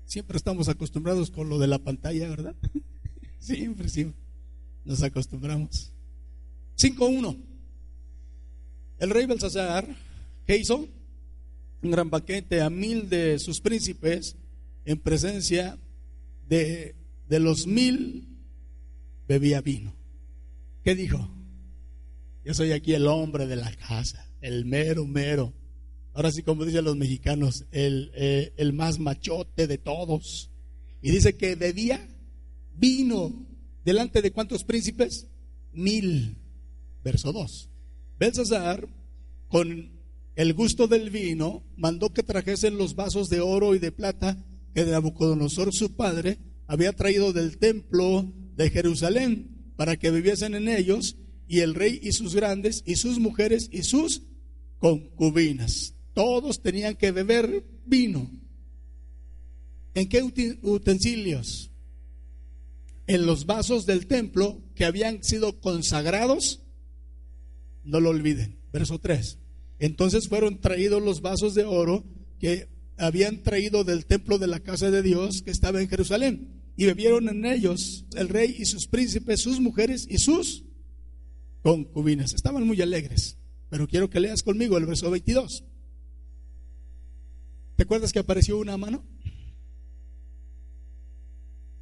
Siempre 0.05 0.37
estamos 0.37 0.67
acostumbrados 0.69 1.29
con 1.29 1.49
lo 1.49 1.59
de 1.59 1.67
la 1.67 1.79
pantalla, 1.79 2.29
¿verdad? 2.29 2.55
siempre, 3.39 3.89
siempre 3.89 4.21
nos 4.85 5.03
acostumbramos. 5.03 5.91
5.1. 6.77 7.37
El 8.99 9.09
rey 9.09 9.25
Belsasar, 9.25 9.87
¿qué 10.45 10.57
hizo? 10.57 10.87
Un 11.81 11.91
gran 11.91 12.09
banquete 12.09 12.61
a 12.61 12.69
mil 12.69 13.09
de 13.09 13.37
sus 13.39 13.59
príncipes 13.59 14.37
en 14.85 14.99
presencia 14.99 15.77
de, 16.47 16.95
de 17.27 17.39
los 17.39 17.67
mil 17.67 18.27
bebía 19.27 19.61
vino. 19.61 19.95
¿Qué 20.83 20.95
dijo? 20.95 21.29
Yo 22.43 22.53
soy 22.53 22.73
aquí 22.73 22.93
el 22.93 23.07
hombre 23.07 23.47
de 23.47 23.55
la 23.55 23.73
casa, 23.75 24.29
el 24.41 24.65
mero, 24.65 25.05
mero. 25.05 25.53
Ahora 26.13 26.31
sí, 26.31 26.43
como 26.43 26.65
dicen 26.65 26.85
los 26.85 26.97
mexicanos, 26.97 27.65
el, 27.71 28.11
eh, 28.15 28.53
el 28.57 28.73
más 28.73 28.99
machote 28.99 29.65
de 29.65 29.77
todos. 29.77 30.51
Y 31.01 31.11
dice 31.11 31.35
que 31.35 31.55
bebía 31.55 32.07
vino 32.75 33.31
delante 33.85 34.21
de 34.21 34.31
cuántos 34.31 34.63
príncipes? 34.63 35.27
Mil. 35.71 36.37
Verso 37.03 37.31
2. 37.31 37.69
Belsasar, 38.19 38.87
con 39.47 39.91
el 40.35 40.53
gusto 40.53 40.87
del 40.87 41.09
vino, 41.09 41.63
mandó 41.77 42.09
que 42.11 42.23
trajesen 42.23 42.77
los 42.77 42.95
vasos 42.95 43.29
de 43.29 43.41
oro 43.41 43.75
y 43.75 43.79
de 43.79 43.91
plata 43.91 44.37
que 44.73 44.83
Nabucodonosor 44.85 45.73
su 45.73 45.95
padre 45.95 46.39
había 46.67 46.93
traído 46.93 47.33
del 47.33 47.57
templo 47.57 48.31
de 48.55 48.69
Jerusalén 48.69 49.73
para 49.75 49.97
que 49.97 50.11
viviesen 50.11 50.55
en 50.55 50.67
ellos 50.67 51.17
y 51.47 51.59
el 51.59 51.75
rey 51.75 51.99
y 52.01 52.13
sus 52.13 52.35
grandes 52.35 52.83
y 52.85 52.95
sus 52.95 53.19
mujeres 53.19 53.69
y 53.71 53.83
sus 53.83 54.23
concubinas. 54.79 55.95
Todos 56.13 56.61
tenían 56.61 56.95
que 56.95 57.11
beber 57.11 57.63
vino. 57.85 58.29
¿En 59.93 60.09
qué 60.09 60.23
utensilios? 60.61 61.71
En 63.05 63.25
los 63.25 63.45
vasos 63.45 63.85
del 63.85 64.07
templo 64.07 64.61
que 64.75 64.85
habían 64.85 65.23
sido 65.23 65.59
consagrados. 65.59 66.61
No 67.83 67.99
lo 67.99 68.09
olviden. 68.09 68.59
Verso 68.71 68.99
3. 68.99 69.37
Entonces 69.79 70.27
fueron 70.27 70.61
traídos 70.61 71.01
los 71.01 71.21
vasos 71.21 71.53
de 71.53 71.65
oro 71.65 72.03
que 72.39 72.69
habían 73.03 73.43
traído 73.43 73.83
del 73.83 74.05
templo 74.05 74.37
de 74.37 74.47
la 74.47 74.59
casa 74.59 74.91
de 74.91 75.01
Dios 75.01 75.41
que 75.41 75.51
estaba 75.51 75.81
en 75.81 75.89
Jerusalén. 75.89 76.61
Y 76.75 76.85
bebieron 76.85 77.29
en 77.29 77.45
ellos 77.45 78.05
el 78.15 78.29
rey 78.29 78.55
y 78.57 78.65
sus 78.65 78.87
príncipes, 78.87 79.41
sus 79.41 79.59
mujeres 79.59 80.07
y 80.09 80.17
sus 80.17 80.63
concubinas. 81.61 82.33
Estaban 82.33 82.65
muy 82.65 82.81
alegres. 82.81 83.37
Pero 83.69 83.87
quiero 83.87 84.09
que 84.09 84.19
leas 84.19 84.43
conmigo 84.43 84.77
el 84.77 84.85
verso 84.85 85.09
22. 85.11 85.63
¿Te 87.75 87.83
acuerdas 87.83 88.11
que 88.11 88.19
apareció 88.19 88.57
una 88.57 88.77
mano? 88.77 89.03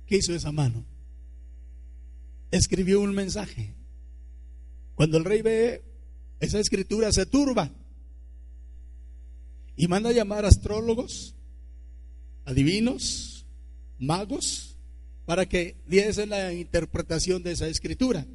¿Qué 0.05 0.17
hizo 0.17 0.33
esa 0.33 0.51
mano? 0.51 0.85
Escribió 2.49 2.99
un 2.99 3.13
mensaje. 3.13 3.75
Cuando 4.95 5.17
el 5.17 5.25
rey 5.25 5.41
ve 5.41 5.83
esa 6.39 6.59
escritura 6.59 7.11
se 7.11 7.25
turba 7.25 7.71
y 9.81 9.87
manda 9.87 10.11
a 10.11 10.13
llamar 10.13 10.45
astrólogos, 10.45 11.33
adivinos, 12.45 13.47
magos, 13.97 14.77
para 15.25 15.47
que 15.47 15.75
diesen 15.87 16.29
la 16.29 16.53
interpretación 16.53 17.41
de 17.41 17.53
esa 17.53 17.67
escritura. 17.67 18.27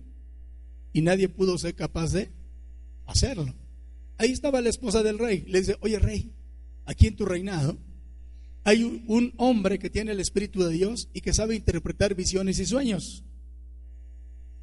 Y 0.92 1.02
nadie 1.02 1.28
pudo 1.28 1.56
ser 1.56 1.76
capaz 1.76 2.10
de 2.10 2.30
hacerlo. 3.04 3.54
Ahí 4.18 4.32
estaba 4.32 4.60
la 4.60 4.70
esposa 4.70 5.04
del 5.04 5.20
rey. 5.20 5.44
Le 5.46 5.60
dice, 5.60 5.76
oye 5.82 6.00
rey, 6.00 6.32
aquí 6.84 7.06
en 7.06 7.14
tu 7.14 7.24
reinado 7.24 7.78
hay 8.64 8.82
un 9.06 9.32
hombre 9.36 9.78
que 9.78 9.88
tiene 9.88 10.10
el 10.10 10.18
Espíritu 10.18 10.64
de 10.64 10.72
Dios 10.72 11.08
y 11.12 11.20
que 11.20 11.32
sabe 11.32 11.54
interpretar 11.54 12.16
visiones 12.16 12.58
y 12.58 12.66
sueños. 12.66 13.22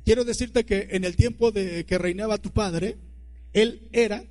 Quiero 0.03 0.25
decirte 0.25 0.65
que 0.65 0.89
en 0.91 1.05
el 1.05 1.15
tiempo 1.15 1.53
de 1.53 1.85
que 1.85 1.97
reinaba 1.97 2.39
tu 2.39 2.49
padre, 2.49 2.97
él 3.53 3.87
era 3.93 4.25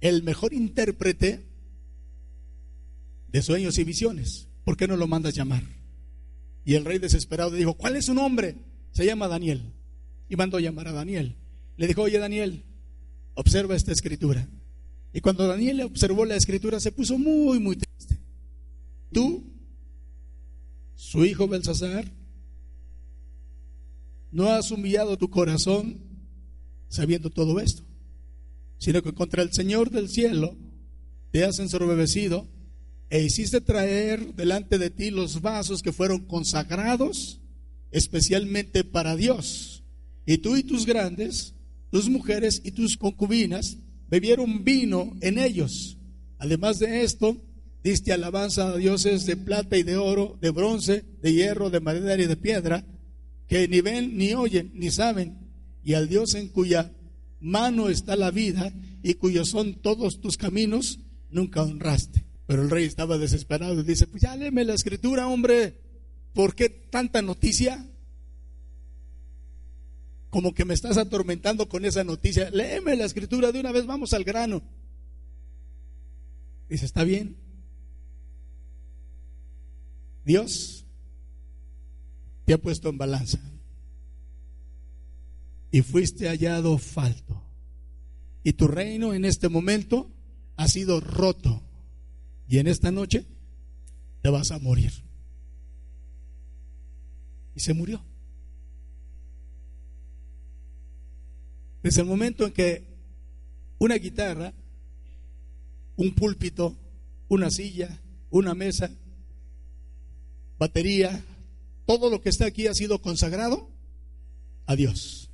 el 0.00 0.22
mejor 0.22 0.54
intérprete 0.54 1.51
de 3.32 3.42
sueños 3.42 3.78
y 3.78 3.84
visiones. 3.84 4.48
¿Por 4.64 4.76
qué 4.76 4.86
no 4.86 4.96
lo 4.96 5.08
mandas 5.08 5.34
llamar? 5.34 5.64
Y 6.64 6.74
el 6.74 6.84
rey 6.84 6.98
desesperado 6.98 7.50
dijo, 7.50 7.74
¿cuál 7.74 7.96
es 7.96 8.06
su 8.06 8.14
nombre? 8.14 8.56
Se 8.92 9.04
llama 9.04 9.26
Daniel. 9.26 9.72
Y 10.28 10.36
mandó 10.36 10.60
llamar 10.60 10.88
a 10.88 10.92
Daniel. 10.92 11.36
Le 11.76 11.88
dijo, 11.88 12.02
oye 12.02 12.18
Daniel, 12.18 12.64
observa 13.34 13.74
esta 13.74 13.92
escritura. 13.92 14.48
Y 15.12 15.20
cuando 15.20 15.46
Daniel 15.46 15.80
observó 15.82 16.24
la 16.24 16.36
escritura 16.36 16.78
se 16.78 16.92
puso 16.92 17.18
muy, 17.18 17.58
muy 17.58 17.76
triste. 17.76 18.20
Tú, 19.10 19.44
su 20.94 21.24
hijo 21.24 21.48
Belsasar, 21.48 22.10
no 24.30 24.48
has 24.48 24.70
humillado 24.70 25.18
tu 25.18 25.28
corazón 25.28 26.00
sabiendo 26.88 27.30
todo 27.30 27.60
esto, 27.60 27.82
sino 28.78 29.02
que 29.02 29.12
contra 29.12 29.42
el 29.42 29.52
Señor 29.52 29.90
del 29.90 30.08
cielo 30.08 30.56
te 31.30 31.44
has 31.44 31.58
ensorbebecido 31.58 32.48
e 33.12 33.22
hiciste 33.22 33.60
traer 33.60 34.34
delante 34.36 34.78
de 34.78 34.88
ti 34.88 35.10
los 35.10 35.42
vasos 35.42 35.82
que 35.82 35.92
fueron 35.92 36.20
consagrados 36.20 37.42
especialmente 37.90 38.84
para 38.84 39.16
Dios. 39.16 39.84
Y 40.24 40.38
tú 40.38 40.56
y 40.56 40.62
tus 40.62 40.86
grandes, 40.86 41.52
tus 41.90 42.08
mujeres 42.08 42.62
y 42.64 42.70
tus 42.70 42.96
concubinas 42.96 43.76
bebieron 44.08 44.64
vino 44.64 45.14
en 45.20 45.36
ellos. 45.36 45.98
Además 46.38 46.78
de 46.78 47.02
esto, 47.02 47.36
diste 47.84 48.14
alabanza 48.14 48.68
a 48.68 48.78
dioses 48.78 49.26
de 49.26 49.36
plata 49.36 49.76
y 49.76 49.82
de 49.82 49.98
oro, 49.98 50.38
de 50.40 50.48
bronce, 50.48 51.04
de 51.20 51.34
hierro, 51.34 51.68
de 51.68 51.80
madera 51.80 52.22
y 52.22 52.26
de 52.26 52.36
piedra, 52.38 52.86
que 53.46 53.68
ni 53.68 53.82
ven, 53.82 54.16
ni 54.16 54.32
oyen, 54.32 54.70
ni 54.72 54.90
saben, 54.90 55.36
y 55.84 55.92
al 55.92 56.08
Dios 56.08 56.34
en 56.34 56.48
cuya 56.48 56.90
mano 57.40 57.90
está 57.90 58.16
la 58.16 58.30
vida 58.30 58.72
y 59.02 59.12
cuyos 59.14 59.50
son 59.50 59.74
todos 59.74 60.22
tus 60.22 60.38
caminos, 60.38 60.98
nunca 61.28 61.62
honraste. 61.62 62.31
Pero 62.52 62.64
el 62.64 62.70
rey 62.70 62.84
estaba 62.84 63.16
desesperado 63.16 63.80
y 63.80 63.82
dice, 63.82 64.06
pues 64.06 64.24
ya 64.24 64.36
léeme 64.36 64.62
la 64.66 64.74
escritura, 64.74 65.26
hombre, 65.26 65.80
¿por 66.34 66.54
qué 66.54 66.68
tanta 66.68 67.22
noticia? 67.22 67.82
como 70.28 70.52
que 70.52 70.66
me 70.66 70.74
estás 70.74 70.98
atormentando 70.98 71.66
con 71.66 71.86
esa 71.86 72.04
noticia. 72.04 72.50
Léeme 72.50 72.94
la 72.94 73.06
escritura 73.06 73.52
de 73.52 73.60
una 73.60 73.72
vez, 73.72 73.86
vamos 73.86 74.12
al 74.12 74.24
grano. 74.24 74.60
Dice, 76.68 76.84
está 76.84 77.04
bien. 77.04 77.38
Dios 80.26 80.84
te 82.44 82.52
ha 82.52 82.58
puesto 82.58 82.90
en 82.90 82.98
balanza. 82.98 83.40
Y 85.70 85.80
fuiste 85.80 86.28
hallado 86.28 86.76
falto. 86.76 87.42
Y 88.42 88.52
tu 88.52 88.68
reino 88.68 89.14
en 89.14 89.24
este 89.24 89.48
momento 89.48 90.10
ha 90.56 90.68
sido 90.68 91.00
roto. 91.00 91.62
Y 92.52 92.58
en 92.58 92.66
esta 92.66 92.90
noche 92.90 93.24
te 94.20 94.28
vas 94.28 94.50
a 94.50 94.58
morir. 94.58 94.92
Y 97.54 97.60
se 97.60 97.72
murió. 97.72 98.04
Desde 101.82 102.02
el 102.02 102.06
momento 102.06 102.44
en 102.44 102.52
que 102.52 102.84
una 103.78 103.94
guitarra, 103.94 104.52
un 105.96 106.14
púlpito, 106.14 106.76
una 107.28 107.50
silla, 107.50 108.02
una 108.28 108.54
mesa, 108.54 108.90
batería, 110.58 111.24
todo 111.86 112.10
lo 112.10 112.20
que 112.20 112.28
está 112.28 112.44
aquí 112.44 112.66
ha 112.66 112.74
sido 112.74 113.00
consagrado 113.00 113.70
a 114.66 114.76
Dios. 114.76 115.30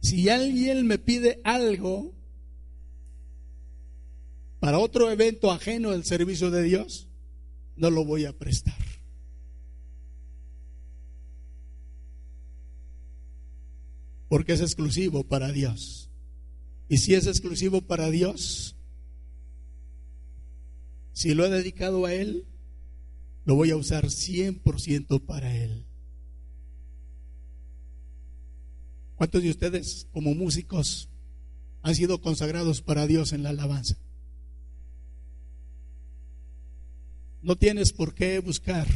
Si 0.00 0.28
alguien 0.28 0.84
me 0.84 0.98
pide 0.98 1.40
algo 1.44 2.12
para 4.60 4.78
otro 4.78 5.10
evento 5.10 5.50
ajeno 5.50 5.90
al 5.90 6.04
servicio 6.04 6.50
de 6.50 6.62
Dios, 6.62 7.08
no 7.76 7.90
lo 7.90 8.04
voy 8.04 8.24
a 8.24 8.32
prestar. 8.32 8.74
porque 14.28 14.52
es 14.52 14.60
exclusivo 14.60 15.24
para 15.24 15.50
Dios. 15.52 16.10
Y 16.88 16.98
si 16.98 17.14
es 17.14 17.26
exclusivo 17.26 17.82
para 17.82 18.10
Dios, 18.10 18.76
si 21.12 21.34
lo 21.34 21.44
he 21.44 21.50
dedicado 21.50 22.06
a 22.06 22.14
Él, 22.14 22.46
lo 23.44 23.54
voy 23.54 23.70
a 23.70 23.76
usar 23.76 24.06
100% 24.06 25.24
para 25.24 25.54
Él. 25.56 25.84
¿Cuántos 29.16 29.42
de 29.42 29.50
ustedes 29.50 30.06
como 30.12 30.34
músicos 30.34 31.08
han 31.82 31.94
sido 31.94 32.20
consagrados 32.20 32.82
para 32.82 33.06
Dios 33.06 33.32
en 33.32 33.42
la 33.42 33.50
alabanza? 33.50 33.96
No 37.42 37.56
tienes 37.56 37.92
por 37.92 38.14
qué 38.14 38.38
buscar 38.40 38.86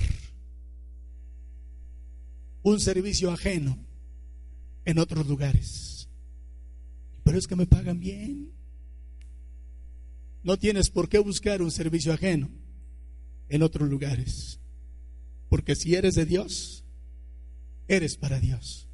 un 2.62 2.81
servicio 2.81 3.31
ajeno 3.31 3.78
en 4.85 4.98
otros 4.98 5.26
lugares. 5.26 6.09
Pero 7.24 7.38
es 7.38 7.46
que 7.46 7.57
me 7.57 7.66
pagan 7.66 8.00
bien. 8.00 8.52
No 10.42 10.59
tienes 10.59 10.90
por 10.90 11.09
qué 11.09 11.18
buscar 11.18 11.62
un 11.62 11.70
servicio 11.70 12.12
ajeno 12.12 12.50
en 13.48 13.62
otros 13.62 13.88
lugares. 13.88 14.59
Porque 15.48 15.76
si 15.76 15.94
eres 15.94 16.14
de 16.14 16.26
Dios, 16.26 16.85
eres 17.87 18.16
para 18.16 18.40
Dios. 18.40 18.88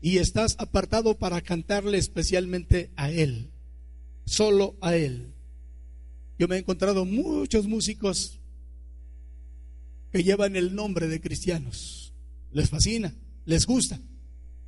Y 0.00 0.18
estás 0.18 0.56
apartado 0.58 1.18
para 1.18 1.40
cantarle 1.40 1.98
especialmente 1.98 2.92
a 2.96 3.10
Él. 3.10 3.50
Solo 4.24 4.76
a 4.80 4.94
Él. 4.94 5.34
Yo 6.38 6.46
me 6.46 6.56
he 6.56 6.58
encontrado 6.58 7.04
muchos 7.04 7.66
músicos 7.66 8.41
que 10.12 10.22
llevan 10.22 10.56
el 10.56 10.74
nombre 10.74 11.08
de 11.08 11.20
cristianos. 11.20 12.12
Les 12.52 12.68
fascina, 12.68 13.14
les 13.46 13.66
gusta. 13.66 13.98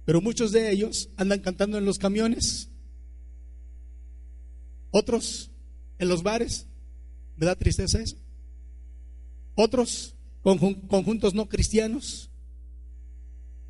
Pero 0.04 0.20
muchos 0.20 0.52
de 0.52 0.70
ellos 0.70 1.10
andan 1.16 1.40
cantando 1.40 1.78
en 1.78 1.84
los 1.84 1.98
camiones, 1.98 2.70
otros 4.90 5.50
en 5.98 6.08
los 6.08 6.22
bares, 6.22 6.66
me 7.36 7.46
da 7.46 7.56
tristeza 7.56 8.00
eso. 8.00 8.16
Otros 9.54 10.14
conjuntos 10.42 11.34
no 11.34 11.48
cristianos. 11.48 12.30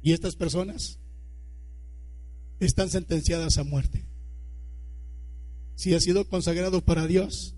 Y 0.03 0.13
estas 0.13 0.37
personas 0.37 0.99
están 2.61 2.91
sentenciadas 2.91 3.59
a 3.59 3.65
muerte. 3.65 4.05
Si 5.77 5.95
has 5.95 6.05
sido 6.05 6.29
consagrado 6.29 6.85
para 6.85 7.07
Dios, 7.07 7.55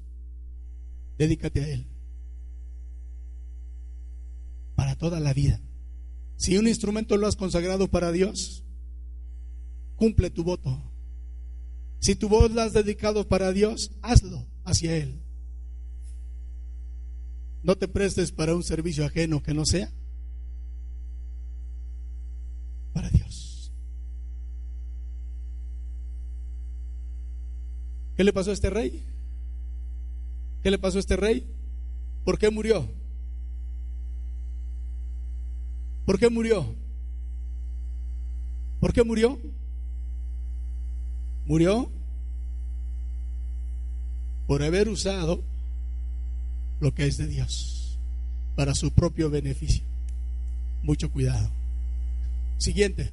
dedícate 1.18 1.60
a 1.60 1.68
Él. 1.68 1.86
Para 4.76 4.94
toda 4.94 5.18
la 5.18 5.34
vida. 5.34 5.60
Si 6.36 6.56
un 6.56 6.68
instrumento 6.68 7.16
lo 7.16 7.26
has 7.26 7.34
consagrado 7.34 7.88
para 7.88 8.12
Dios, 8.12 8.62
cumple 9.96 10.30
tu 10.30 10.44
voto. 10.44 10.80
Si 11.98 12.14
tu 12.14 12.28
voz 12.28 12.52
la 12.52 12.64
has 12.64 12.72
dedicado 12.72 13.26
para 13.26 13.52
Dios, 13.52 13.90
hazlo 14.02 14.46
hacia 14.64 14.96
Él. 14.96 15.22
No 17.62 17.76
te 17.76 17.88
prestes 17.88 18.30
para 18.30 18.54
un 18.54 18.62
servicio 18.62 19.04
ajeno 19.04 19.42
que 19.42 19.54
no 19.54 19.66
sea 19.66 19.90
para 22.92 23.10
Dios. 23.10 23.72
¿Qué 28.16 28.24
le 28.24 28.32
pasó 28.32 28.50
a 28.50 28.54
este 28.54 28.70
rey? 28.70 29.04
¿Qué 30.62 30.70
le 30.70 30.78
pasó 30.78 30.98
a 30.98 31.00
este 31.00 31.16
rey? 31.16 31.46
¿Por 32.24 32.38
qué 32.38 32.50
murió? 32.50 32.88
¿Por 36.06 36.18
qué 36.18 36.30
murió? 36.30 36.74
¿Por 38.80 38.94
qué 38.94 39.04
murió? 39.04 39.38
murió 41.46 41.88
por 44.46 44.62
haber 44.62 44.88
usado 44.88 45.42
lo 46.80 46.92
que 46.92 47.06
es 47.06 47.16
de 47.16 47.26
Dios 47.26 47.98
para 48.54 48.74
su 48.74 48.90
propio 48.90 49.30
beneficio. 49.30 49.84
Mucho 50.82 51.10
cuidado. 51.10 51.50
Siguiente. 52.58 53.12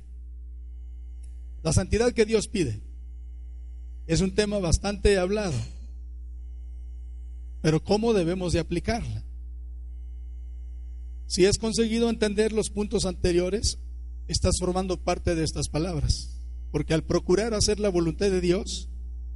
La 1.63 1.73
santidad 1.73 2.11
que 2.11 2.25
Dios 2.25 2.47
pide 2.47 2.81
es 4.05 4.21
un 4.21 4.35
tema 4.35 4.59
bastante 4.59 5.17
hablado. 5.17 5.53
Pero 7.61 7.83
¿cómo 7.83 8.13
debemos 8.13 8.53
de 8.53 8.59
aplicarla? 8.59 9.23
Si 11.33 11.47
has 11.47 11.57
conseguido 11.57 12.11
entender 12.11 12.53
los 12.53 12.69
puntos 12.69 13.05
anteriores, 13.05 13.79
estás 14.27 14.57
formando 14.59 14.97
parte 14.97 15.33
de 15.33 15.43
estas 15.43 15.67
palabras. 15.67 16.37
Porque 16.71 16.93
al 16.93 17.03
procurar 17.03 17.55
hacer 17.55 17.79
la 17.79 17.89
voluntad 17.89 18.29
de 18.29 18.39
Dios, 18.39 18.87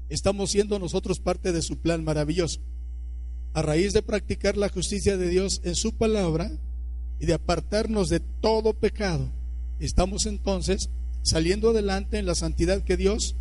estamos 0.07 0.51
siendo 0.51 0.77
nosotros 0.77 1.19
parte 1.19 1.51
de 1.51 1.63
su 1.63 1.79
plan 1.79 2.03
maravilloso. 2.03 2.59
A 3.55 3.63
raíz 3.63 3.93
de 3.93 4.03
practicar 4.03 4.57
la 4.57 4.69
justicia 4.69 5.17
de 5.17 5.27
Dios 5.27 5.59
en 5.63 5.73
su 5.73 5.91
palabra 5.91 6.51
y 7.19 7.25
de 7.25 7.33
apartarnos 7.33 8.09
de 8.09 8.19
todo 8.19 8.75
pecado, 8.75 9.27
estamos 9.79 10.27
entonces 10.27 10.91
saliendo 11.23 11.71
adelante 11.71 12.19
en 12.19 12.27
la 12.27 12.35
santidad 12.35 12.83
que 12.83 12.95
Dios 12.95 13.35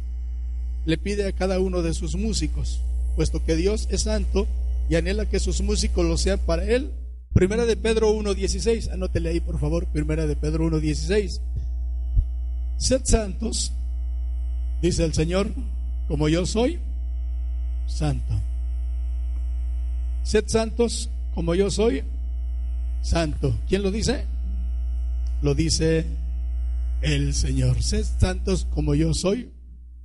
le 0.87 0.97
pide 0.97 1.29
a 1.29 1.33
cada 1.33 1.61
uno 1.61 1.83
de 1.83 1.93
sus 1.93 2.17
músicos, 2.17 2.81
puesto 3.17 3.45
que 3.45 3.55
Dios 3.55 3.87
es 3.91 4.05
santo 4.05 4.47
y 4.89 4.95
anhela 4.95 5.29
que 5.29 5.41
sus 5.41 5.61
músicos 5.61 6.07
lo 6.07 6.17
sean 6.17 6.39
para 6.39 6.65
Él. 6.65 6.91
Primera 7.37 7.67
de 7.67 7.77
Pedro 7.77 8.15
1.16, 8.15 8.91
anótele 8.93 9.29
ahí 9.29 9.41
por 9.41 9.59
favor, 9.59 9.87
Primera 9.89 10.27
de 10.27 10.37
Pedro 10.37 10.71
1.16. 10.71 11.43
Sed 12.79 13.03
santos 13.05 13.75
dice 14.81 15.05
el 15.05 15.13
Señor, 15.13 15.53
como 16.09 16.31
yo 16.31 16.47
soy 16.47 16.79
santo. 17.87 18.41
Sed 20.23 20.45
santos 20.47 21.11
como 21.35 21.55
yo 21.55 21.71
soy 21.71 22.05
santo. 23.03 23.55
¿Quién 23.69 23.83
lo 23.83 23.91
dice? 23.91 24.25
Lo 25.43 25.55
dice 25.55 26.07
el 27.03 27.35
Señor. 27.35 27.83
Sed 27.83 28.07
santos 28.19 28.67
como 28.71 28.95
yo 28.95 29.13
soy 29.13 29.51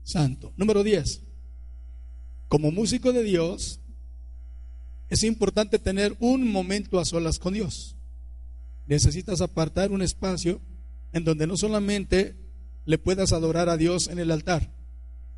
santo. 0.04 0.52
Número 0.58 0.84
10. 0.84 1.22
Como 2.50 2.72
músico 2.72 3.14
de 3.14 3.24
Dios, 3.24 3.80
es 5.12 5.26
importante 5.26 5.78
tener 5.78 6.16
un 6.22 6.50
momento 6.50 6.98
a 6.98 7.04
solas 7.04 7.38
con 7.38 7.54
Dios. 7.54 7.98
Necesitas 8.88 9.42
apartar 9.42 9.92
un 9.92 10.02
espacio 10.02 10.62
en 11.12 11.26
donde 11.26 11.48
no 11.48 11.58
solamente 11.58 12.38
le 12.86 12.98
puedas 12.98 13.34
adorar 13.34 13.68
a 13.68 13.76
Dios 13.76 14.08
en 14.08 14.20
el 14.20 14.32
altar, 14.32 14.74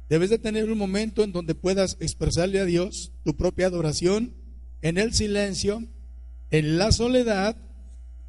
debes 0.09 0.29
de 0.29 0.37
tener 0.37 0.71
un 0.71 0.77
momento 0.77 1.23
en 1.23 1.31
donde 1.31 1.55
puedas 1.55 1.97
expresarle 1.99 2.59
a 2.59 2.65
Dios 2.65 3.13
tu 3.23 3.35
propia 3.35 3.65
adoración 3.65 4.35
en 4.83 4.99
el 4.99 5.11
silencio, 5.15 5.83
en 6.51 6.77
la 6.77 6.91
soledad, 6.91 7.57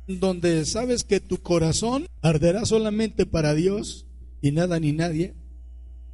donde 0.07 0.65
sabes 0.65 1.05
que 1.05 1.21
tu 1.21 1.43
corazón 1.43 2.07
arderá 2.23 2.65
solamente 2.65 3.27
para 3.27 3.53
Dios 3.53 4.07
y 4.41 4.51
nada 4.53 4.81
ni 4.81 4.93
nadie 4.93 5.35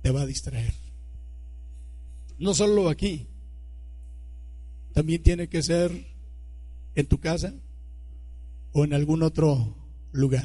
te 0.03 0.11
va 0.11 0.23
a 0.23 0.27
distraer. 0.27 0.75
No 2.37 2.53
solo 2.53 2.89
aquí, 2.89 3.30
también 4.93 5.23
tiene 5.23 5.49
que 5.49 5.63
ser 5.63 6.07
en 6.95 7.07
tu 7.07 7.19
casa 7.19 7.55
o 8.73 8.85
en 8.85 8.95
algún 8.95 9.23
otro 9.23 9.77
lugar. 10.13 10.45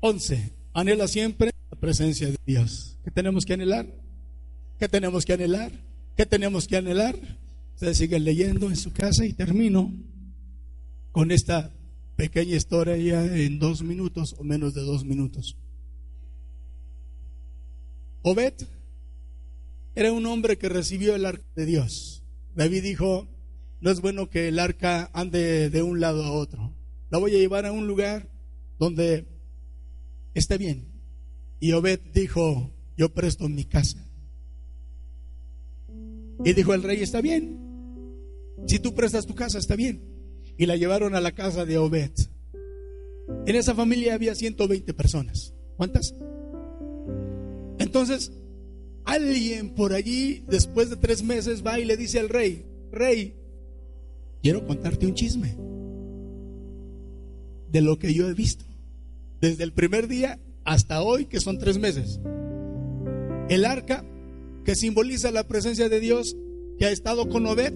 11. 0.00 0.52
Anhela 0.72 1.08
siempre 1.08 1.50
la 1.70 1.78
presencia 1.78 2.28
de 2.28 2.36
Dios. 2.46 2.98
¿Qué 3.04 3.10
tenemos 3.10 3.44
que 3.44 3.54
anhelar? 3.54 3.86
¿Qué 4.78 4.88
tenemos 4.88 5.24
que 5.24 5.34
anhelar? 5.34 5.72
¿Qué 6.16 6.26
tenemos 6.26 6.66
que 6.66 6.76
anhelar? 6.76 7.16
Ustedes 7.74 7.98
siguen 7.98 8.24
leyendo 8.24 8.68
en 8.68 8.76
su 8.76 8.92
casa 8.92 9.24
y 9.24 9.32
termino 9.32 9.92
con 11.10 11.30
esta 11.30 11.70
pequeña 12.16 12.56
historia 12.56 12.96
ya 12.96 13.24
en 13.24 13.58
dos 13.58 13.82
minutos 13.82 14.34
o 14.38 14.44
menos 14.44 14.74
de 14.74 14.82
dos 14.82 15.04
minutos. 15.04 15.56
Obed 18.22 18.54
era 19.94 20.12
un 20.12 20.24
hombre 20.26 20.56
que 20.56 20.68
recibió 20.68 21.14
el 21.14 21.26
arca 21.26 21.44
de 21.54 21.66
Dios. 21.66 22.21
David 22.54 22.82
dijo, 22.82 23.28
no 23.80 23.90
es 23.90 24.00
bueno 24.00 24.28
que 24.28 24.48
el 24.48 24.58
arca 24.58 25.10
ande 25.12 25.70
de 25.70 25.82
un 25.82 26.00
lado 26.00 26.24
a 26.24 26.32
otro. 26.32 26.74
La 27.10 27.18
voy 27.18 27.34
a 27.34 27.38
llevar 27.38 27.66
a 27.66 27.72
un 27.72 27.86
lugar 27.86 28.28
donde 28.78 29.26
esté 30.34 30.58
bien. 30.58 30.92
Y 31.60 31.72
Obed 31.72 32.00
dijo, 32.12 32.72
yo 32.96 33.12
presto 33.12 33.48
mi 33.48 33.64
casa. 33.64 34.04
Y 36.44 36.52
dijo 36.54 36.74
el 36.74 36.82
rey, 36.82 37.02
está 37.02 37.20
bien. 37.20 37.58
Si 38.66 38.78
tú 38.78 38.94
prestas 38.94 39.26
tu 39.26 39.34
casa, 39.34 39.58
está 39.58 39.76
bien. 39.76 40.02
Y 40.58 40.66
la 40.66 40.76
llevaron 40.76 41.14
a 41.14 41.20
la 41.20 41.32
casa 41.32 41.64
de 41.64 41.78
Obed. 41.78 42.12
En 43.46 43.56
esa 43.56 43.74
familia 43.74 44.14
había 44.14 44.34
120 44.34 44.92
personas. 44.94 45.54
¿Cuántas? 45.76 46.14
Entonces, 47.78 48.32
alguien 49.04 49.70
por 49.70 49.92
allí, 49.92 50.44
después 50.48 50.90
de 50.90 50.96
tres 50.96 51.22
meses, 51.22 51.64
va 51.66 51.78
y 51.78 51.84
le 51.84 51.96
dice 51.96 52.20
al 52.20 52.28
rey, 52.28 52.64
rey, 52.90 53.34
quiero 54.42 54.66
contarte 54.66 55.06
un 55.06 55.14
chisme 55.14 55.56
de 57.70 57.80
lo 57.80 57.98
que 57.98 58.12
yo 58.14 58.28
he 58.28 58.34
visto. 58.34 58.64
Desde 59.40 59.64
el 59.64 59.72
primer 59.72 60.08
día 60.08 60.38
hasta 60.64 61.02
hoy, 61.02 61.26
que 61.26 61.40
son 61.40 61.58
tres 61.58 61.78
meses. 61.78 62.20
El 63.48 63.64
arca, 63.64 64.04
que 64.64 64.74
simboliza 64.74 65.30
la 65.30 65.48
presencia 65.48 65.88
de 65.88 66.00
Dios, 66.00 66.36
que 66.78 66.86
ha 66.86 66.90
estado 66.90 67.28
con 67.28 67.46
Obed, 67.46 67.74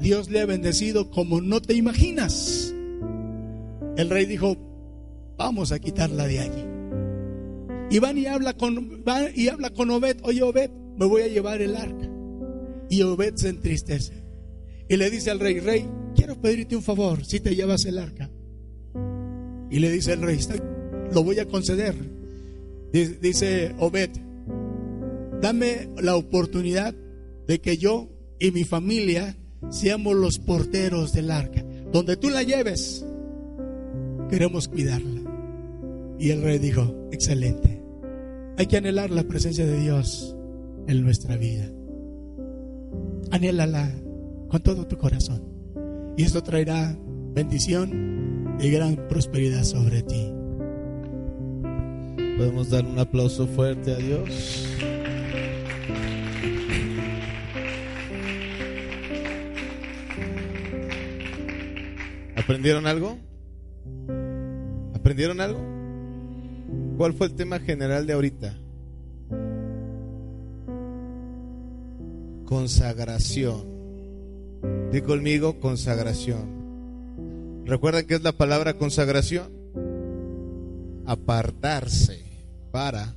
Dios 0.00 0.30
le 0.30 0.40
ha 0.40 0.46
bendecido 0.46 1.10
como 1.10 1.40
no 1.40 1.60
te 1.60 1.74
imaginas. 1.74 2.72
El 3.96 4.08
rey 4.08 4.26
dijo, 4.26 4.56
vamos 5.36 5.72
a 5.72 5.78
quitarla 5.78 6.26
de 6.26 6.38
allí. 6.38 6.77
Y 7.90 7.98
van 8.00 8.18
y 8.18 8.26
habla 8.26 8.54
con, 8.54 9.02
y 9.34 9.48
habla 9.48 9.70
con 9.70 9.90
Obed, 9.90 10.18
oye 10.22 10.42
Obed, 10.42 10.70
me 10.98 11.06
voy 11.06 11.22
a 11.22 11.28
llevar 11.28 11.62
el 11.62 11.76
arca. 11.76 12.10
Y 12.90 13.02
Obed 13.02 13.34
se 13.36 13.48
entristece. 13.48 14.24
Y 14.88 14.96
le 14.96 15.10
dice 15.10 15.30
al 15.30 15.40
rey, 15.40 15.60
rey, 15.60 15.86
quiero 16.14 16.40
pedirte 16.40 16.76
un 16.76 16.82
favor, 16.82 17.24
si 17.24 17.40
te 17.40 17.54
llevas 17.54 17.84
el 17.84 17.98
arca. 17.98 18.30
Y 19.70 19.78
le 19.78 19.90
dice 19.90 20.14
el 20.14 20.22
rey, 20.22 20.38
lo 21.12 21.22
voy 21.22 21.38
a 21.38 21.46
conceder. 21.46 21.94
Dice 22.92 23.74
Obed, 23.78 24.10
dame 25.40 25.88
la 26.00 26.16
oportunidad 26.16 26.94
de 27.46 27.60
que 27.60 27.76
yo 27.76 28.08
y 28.38 28.50
mi 28.50 28.64
familia 28.64 29.36
seamos 29.70 30.16
los 30.16 30.38
porteros 30.38 31.12
del 31.12 31.30
arca. 31.30 31.64
Donde 31.92 32.16
tú 32.16 32.30
la 32.30 32.42
lleves, 32.42 33.04
queremos 34.30 34.68
cuidarla. 34.68 35.22
Y 36.18 36.30
el 36.30 36.42
rey 36.42 36.58
dijo, 36.58 37.08
excelente. 37.12 37.77
Hay 38.58 38.66
que 38.66 38.76
anhelar 38.76 39.10
la 39.12 39.22
presencia 39.22 39.64
de 39.64 39.78
Dios 39.78 40.36
en 40.88 41.04
nuestra 41.04 41.36
vida. 41.36 41.64
Anhélala 43.30 43.88
con 44.48 44.60
todo 44.60 44.84
tu 44.84 44.98
corazón. 44.98 45.44
Y 46.16 46.24
esto 46.24 46.42
traerá 46.42 46.98
bendición 47.36 48.56
y 48.58 48.68
gran 48.70 48.96
prosperidad 49.08 49.62
sobre 49.62 50.02
ti. 50.02 50.32
Podemos 52.36 52.68
dar 52.70 52.84
un 52.84 52.98
aplauso 52.98 53.46
fuerte 53.46 53.92
a 53.92 53.96
Dios. 53.96 54.66
¿Aprendieron 62.34 62.88
algo? 62.88 63.18
¿Aprendieron 64.96 65.40
algo? 65.40 65.77
¿Cuál 66.98 67.14
fue 67.14 67.28
el 67.28 67.34
tema 67.34 67.60
general 67.60 68.08
de 68.08 68.12
ahorita? 68.12 68.58
Consagración. 72.44 73.62
Di 74.90 75.00
conmigo 75.02 75.60
consagración. 75.60 77.62
¿Recuerdan 77.66 78.04
qué 78.04 78.16
es 78.16 78.22
la 78.22 78.32
palabra 78.32 78.74
consagración? 78.74 79.46
Apartarse 81.06 82.20
para 82.72 83.14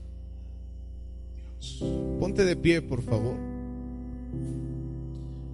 Dios. 1.36 1.84
Ponte 2.20 2.46
de 2.46 2.56
pie, 2.56 2.84
por 2.84 3.02
favor. 3.02 3.36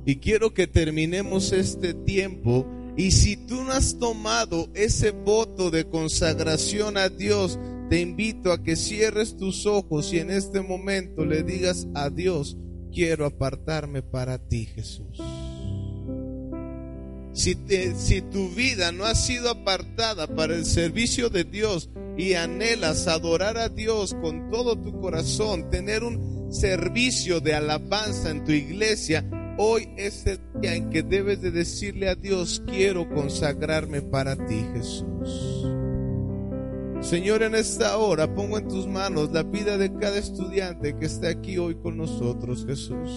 Y 0.06 0.18
quiero 0.18 0.54
que 0.54 0.68
terminemos 0.68 1.54
este 1.54 1.94
tiempo 1.94 2.66
y 2.98 3.12
si 3.12 3.38
tú 3.38 3.64
no 3.64 3.72
has 3.72 3.98
tomado 3.98 4.68
ese 4.74 5.12
voto 5.12 5.72
de 5.72 5.86
consagración 5.86 6.98
a 6.98 7.08
Dios, 7.08 7.58
te 7.90 8.02
invito 8.02 8.52
a 8.52 8.62
que 8.62 8.76
cierres 8.76 9.38
tus 9.38 9.66
ojos 9.66 10.12
y 10.14 10.20
en 10.20 10.32
este 10.32 10.62
momento 10.62 11.26
le 11.26 11.44
digas 11.44 11.88
a 11.96 12.10
Dios, 12.10 12.58
quiero 12.92 13.26
apartarme 13.26 14.02
para 14.02 14.38
ti, 14.38 14.66
Jesús. 14.66 15.22
Si, 17.34 17.56
tu 18.32 18.50
vida 18.50 18.92
no 18.92 19.06
ha 19.06 19.14
sido 19.14 19.52
apartada 19.52 20.28
para 20.28 20.56
el 20.56 20.66
servicio 20.66 21.30
de 21.30 21.44
Dios 21.44 21.90
y 22.18 22.34
anhelas 22.34 23.08
adorar 23.08 23.58
a 23.58 23.70
Dios 23.70 24.16
con 24.22 24.50
todo 24.50 24.76
tu 24.76 25.00
corazón, 25.00 25.70
tener 25.70 26.04
un 26.04 26.52
servicio 26.52 27.40
de 27.40 27.54
alabanza 27.54 28.32
en 28.32 28.44
tu 28.44 28.52
iglesia, 28.52 29.24
Hoy 29.60 29.90
es 29.98 30.28
el 30.28 30.40
día 30.62 30.76
en 30.76 30.92
que 30.92 31.02
debes 31.02 31.42
de 31.42 31.50
decirle 31.50 32.10
a 32.10 32.16
Dios, 32.16 32.62
quiero 32.68 33.10
consagrarme 33.10 34.04
para 34.04 34.36
ti, 34.36 34.64
Jesús. 34.76 35.77
Señor, 37.10 37.42
en 37.42 37.56
esta 37.56 37.98
hora 37.98 38.28
pongo 38.36 38.58
en 38.58 38.68
tus 38.68 38.86
manos 38.86 39.32
la 39.32 39.44
vida 39.44 39.78
de 39.78 39.94
cada 39.94 40.18
estudiante 40.18 40.94
que 40.98 41.06
está 41.06 41.30
aquí 41.30 41.58
hoy 41.58 41.76
con 41.76 41.96
nosotros, 41.96 42.66
Jesús. 42.68 43.10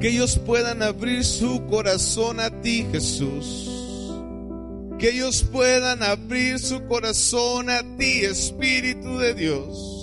Que 0.00 0.08
ellos 0.08 0.40
puedan 0.44 0.82
abrir 0.82 1.24
su 1.24 1.64
corazón 1.66 2.40
a 2.40 2.50
ti, 2.62 2.84
Jesús. 2.90 3.70
Que 4.98 5.10
ellos 5.10 5.44
puedan 5.44 6.02
abrir 6.02 6.58
su 6.58 6.84
corazón 6.88 7.70
a 7.70 7.82
ti, 7.96 8.24
Espíritu 8.24 9.18
de 9.18 9.34
Dios 9.34 10.00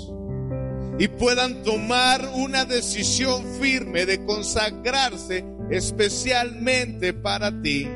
y 0.99 1.07
puedan 1.09 1.61
tomar 1.61 2.28
una 2.34 2.65
decisión 2.65 3.43
firme 3.59 4.05
de 4.05 4.25
consagrarse 4.25 5.45
especialmente 5.69 7.13
para 7.13 7.51
ti. 7.61 7.88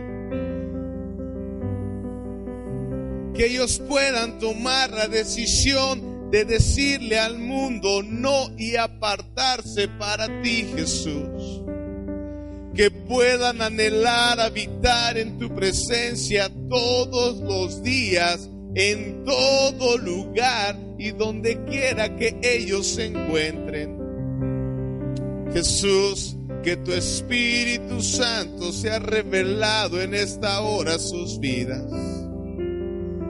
Que 3.35 3.47
ellos 3.47 3.81
puedan 3.87 4.39
tomar 4.39 4.91
la 4.91 5.07
decisión 5.07 6.29
de 6.31 6.45
decirle 6.45 7.19
al 7.19 7.39
mundo 7.39 8.03
no 8.03 8.49
y 8.57 8.75
apartarse 8.75 9.87
para 9.87 10.41
ti, 10.41 10.67
Jesús. 10.75 11.61
Que 12.73 12.89
puedan 12.89 13.61
anhelar 13.61 14.39
habitar 14.39 15.17
en 15.17 15.37
tu 15.37 15.53
presencia 15.53 16.49
todos 16.69 17.39
los 17.39 17.83
días 17.83 18.49
en 18.75 19.25
todo 19.25 19.97
lugar 19.97 20.77
y 20.97 21.11
donde 21.11 21.63
quiera 21.65 22.15
que 22.15 22.37
ellos 22.41 22.87
se 22.87 23.05
encuentren. 23.07 23.99
Jesús, 25.53 26.37
que 26.63 26.77
tu 26.77 26.93
Espíritu 26.93 28.01
Santo 28.01 28.71
sea 28.71 28.99
revelado 28.99 30.01
en 30.01 30.13
esta 30.13 30.61
hora 30.61 30.97
sus 30.99 31.39
vidas. 31.39 31.83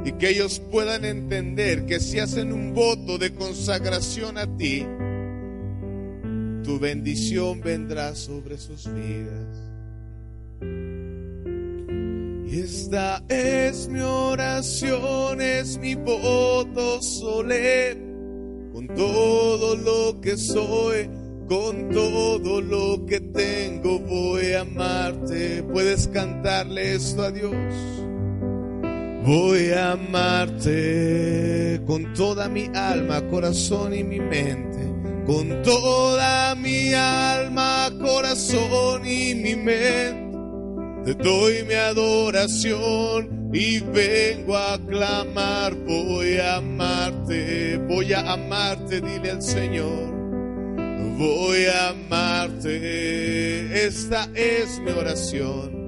Y 0.03 0.13
que 0.13 0.29
ellos 0.29 0.59
puedan 0.71 1.05
entender 1.05 1.85
que 1.85 1.99
si 1.99 2.19
hacen 2.19 2.51
un 2.51 2.73
voto 2.73 3.17
de 3.17 3.33
consagración 3.33 4.37
a 4.37 4.47
ti, 4.57 4.85
tu 6.63 6.79
bendición 6.79 7.61
vendrá 7.61 8.15
sobre 8.15 8.57
sus 8.57 8.91
vidas. 8.93 9.71
Y 12.51 12.59
esta 12.59 13.23
es 13.29 13.87
mi 13.87 14.01
oración, 14.01 15.39
es 15.39 15.77
mi 15.77 15.95
voto 15.95 17.01
solemne, 17.01 18.71
con 18.73 18.87
todo 18.87 19.75
lo 19.77 20.19
que 20.19 20.35
soy, 20.35 21.09
con 21.47 21.89
todo 21.89 22.61
lo 22.61 23.05
que 23.05 23.21
tengo, 23.21 23.99
voy 23.99 24.53
a 24.53 24.61
amarte. 24.61 25.63
Puedes 25.63 26.07
cantarle 26.09 26.95
esto 26.95 27.23
a 27.23 27.31
Dios. 27.31 27.53
Voy 29.23 29.69
a 29.69 29.91
amarte 29.91 31.79
con 31.85 32.11
toda 32.13 32.49
mi 32.49 32.71
alma, 32.73 33.21
corazón 33.27 33.93
y 33.93 34.03
mi 34.03 34.19
mente. 34.19 34.79
Con 35.27 35.61
toda 35.61 36.55
mi 36.55 36.91
alma, 36.93 37.91
corazón 38.01 39.05
y 39.05 39.35
mi 39.35 39.55
mente. 39.55 40.31
Te 41.05 41.13
doy 41.13 41.63
mi 41.67 41.75
adoración 41.75 43.51
y 43.53 43.79
vengo 43.79 44.57
a 44.57 44.79
clamar. 44.79 45.75
Voy 45.75 46.37
a 46.37 46.55
amarte, 46.55 47.77
voy 47.77 48.13
a 48.13 48.33
amarte, 48.33 49.01
dile 49.01 49.29
al 49.31 49.43
Señor. 49.43 50.11
Voy 51.19 51.65
a 51.65 51.89
amarte. 51.89 53.85
Esta 53.85 54.27
es 54.33 54.79
mi 54.79 54.89
oración. 54.91 55.80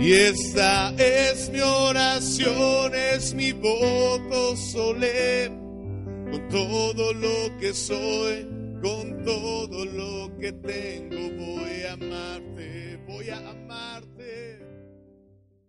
Y 0.00 0.12
esta 0.12 0.94
es 0.96 1.50
mi 1.50 1.60
oración, 1.60 2.94
es 2.94 3.34
mi 3.34 3.52
voto 3.52 4.56
solemne. 4.56 5.68
Con 6.30 6.48
todo 6.48 7.12
lo 7.12 7.58
que 7.58 7.74
soy, 7.74 8.46
con 8.82 9.24
todo 9.24 9.84
lo 9.84 10.36
que 10.38 10.52
tengo, 10.52 11.44
voy 11.44 11.82
a 11.82 11.92
amarte, 11.94 12.98
voy 13.06 13.28
a 13.30 13.38
amarte. 13.50 14.47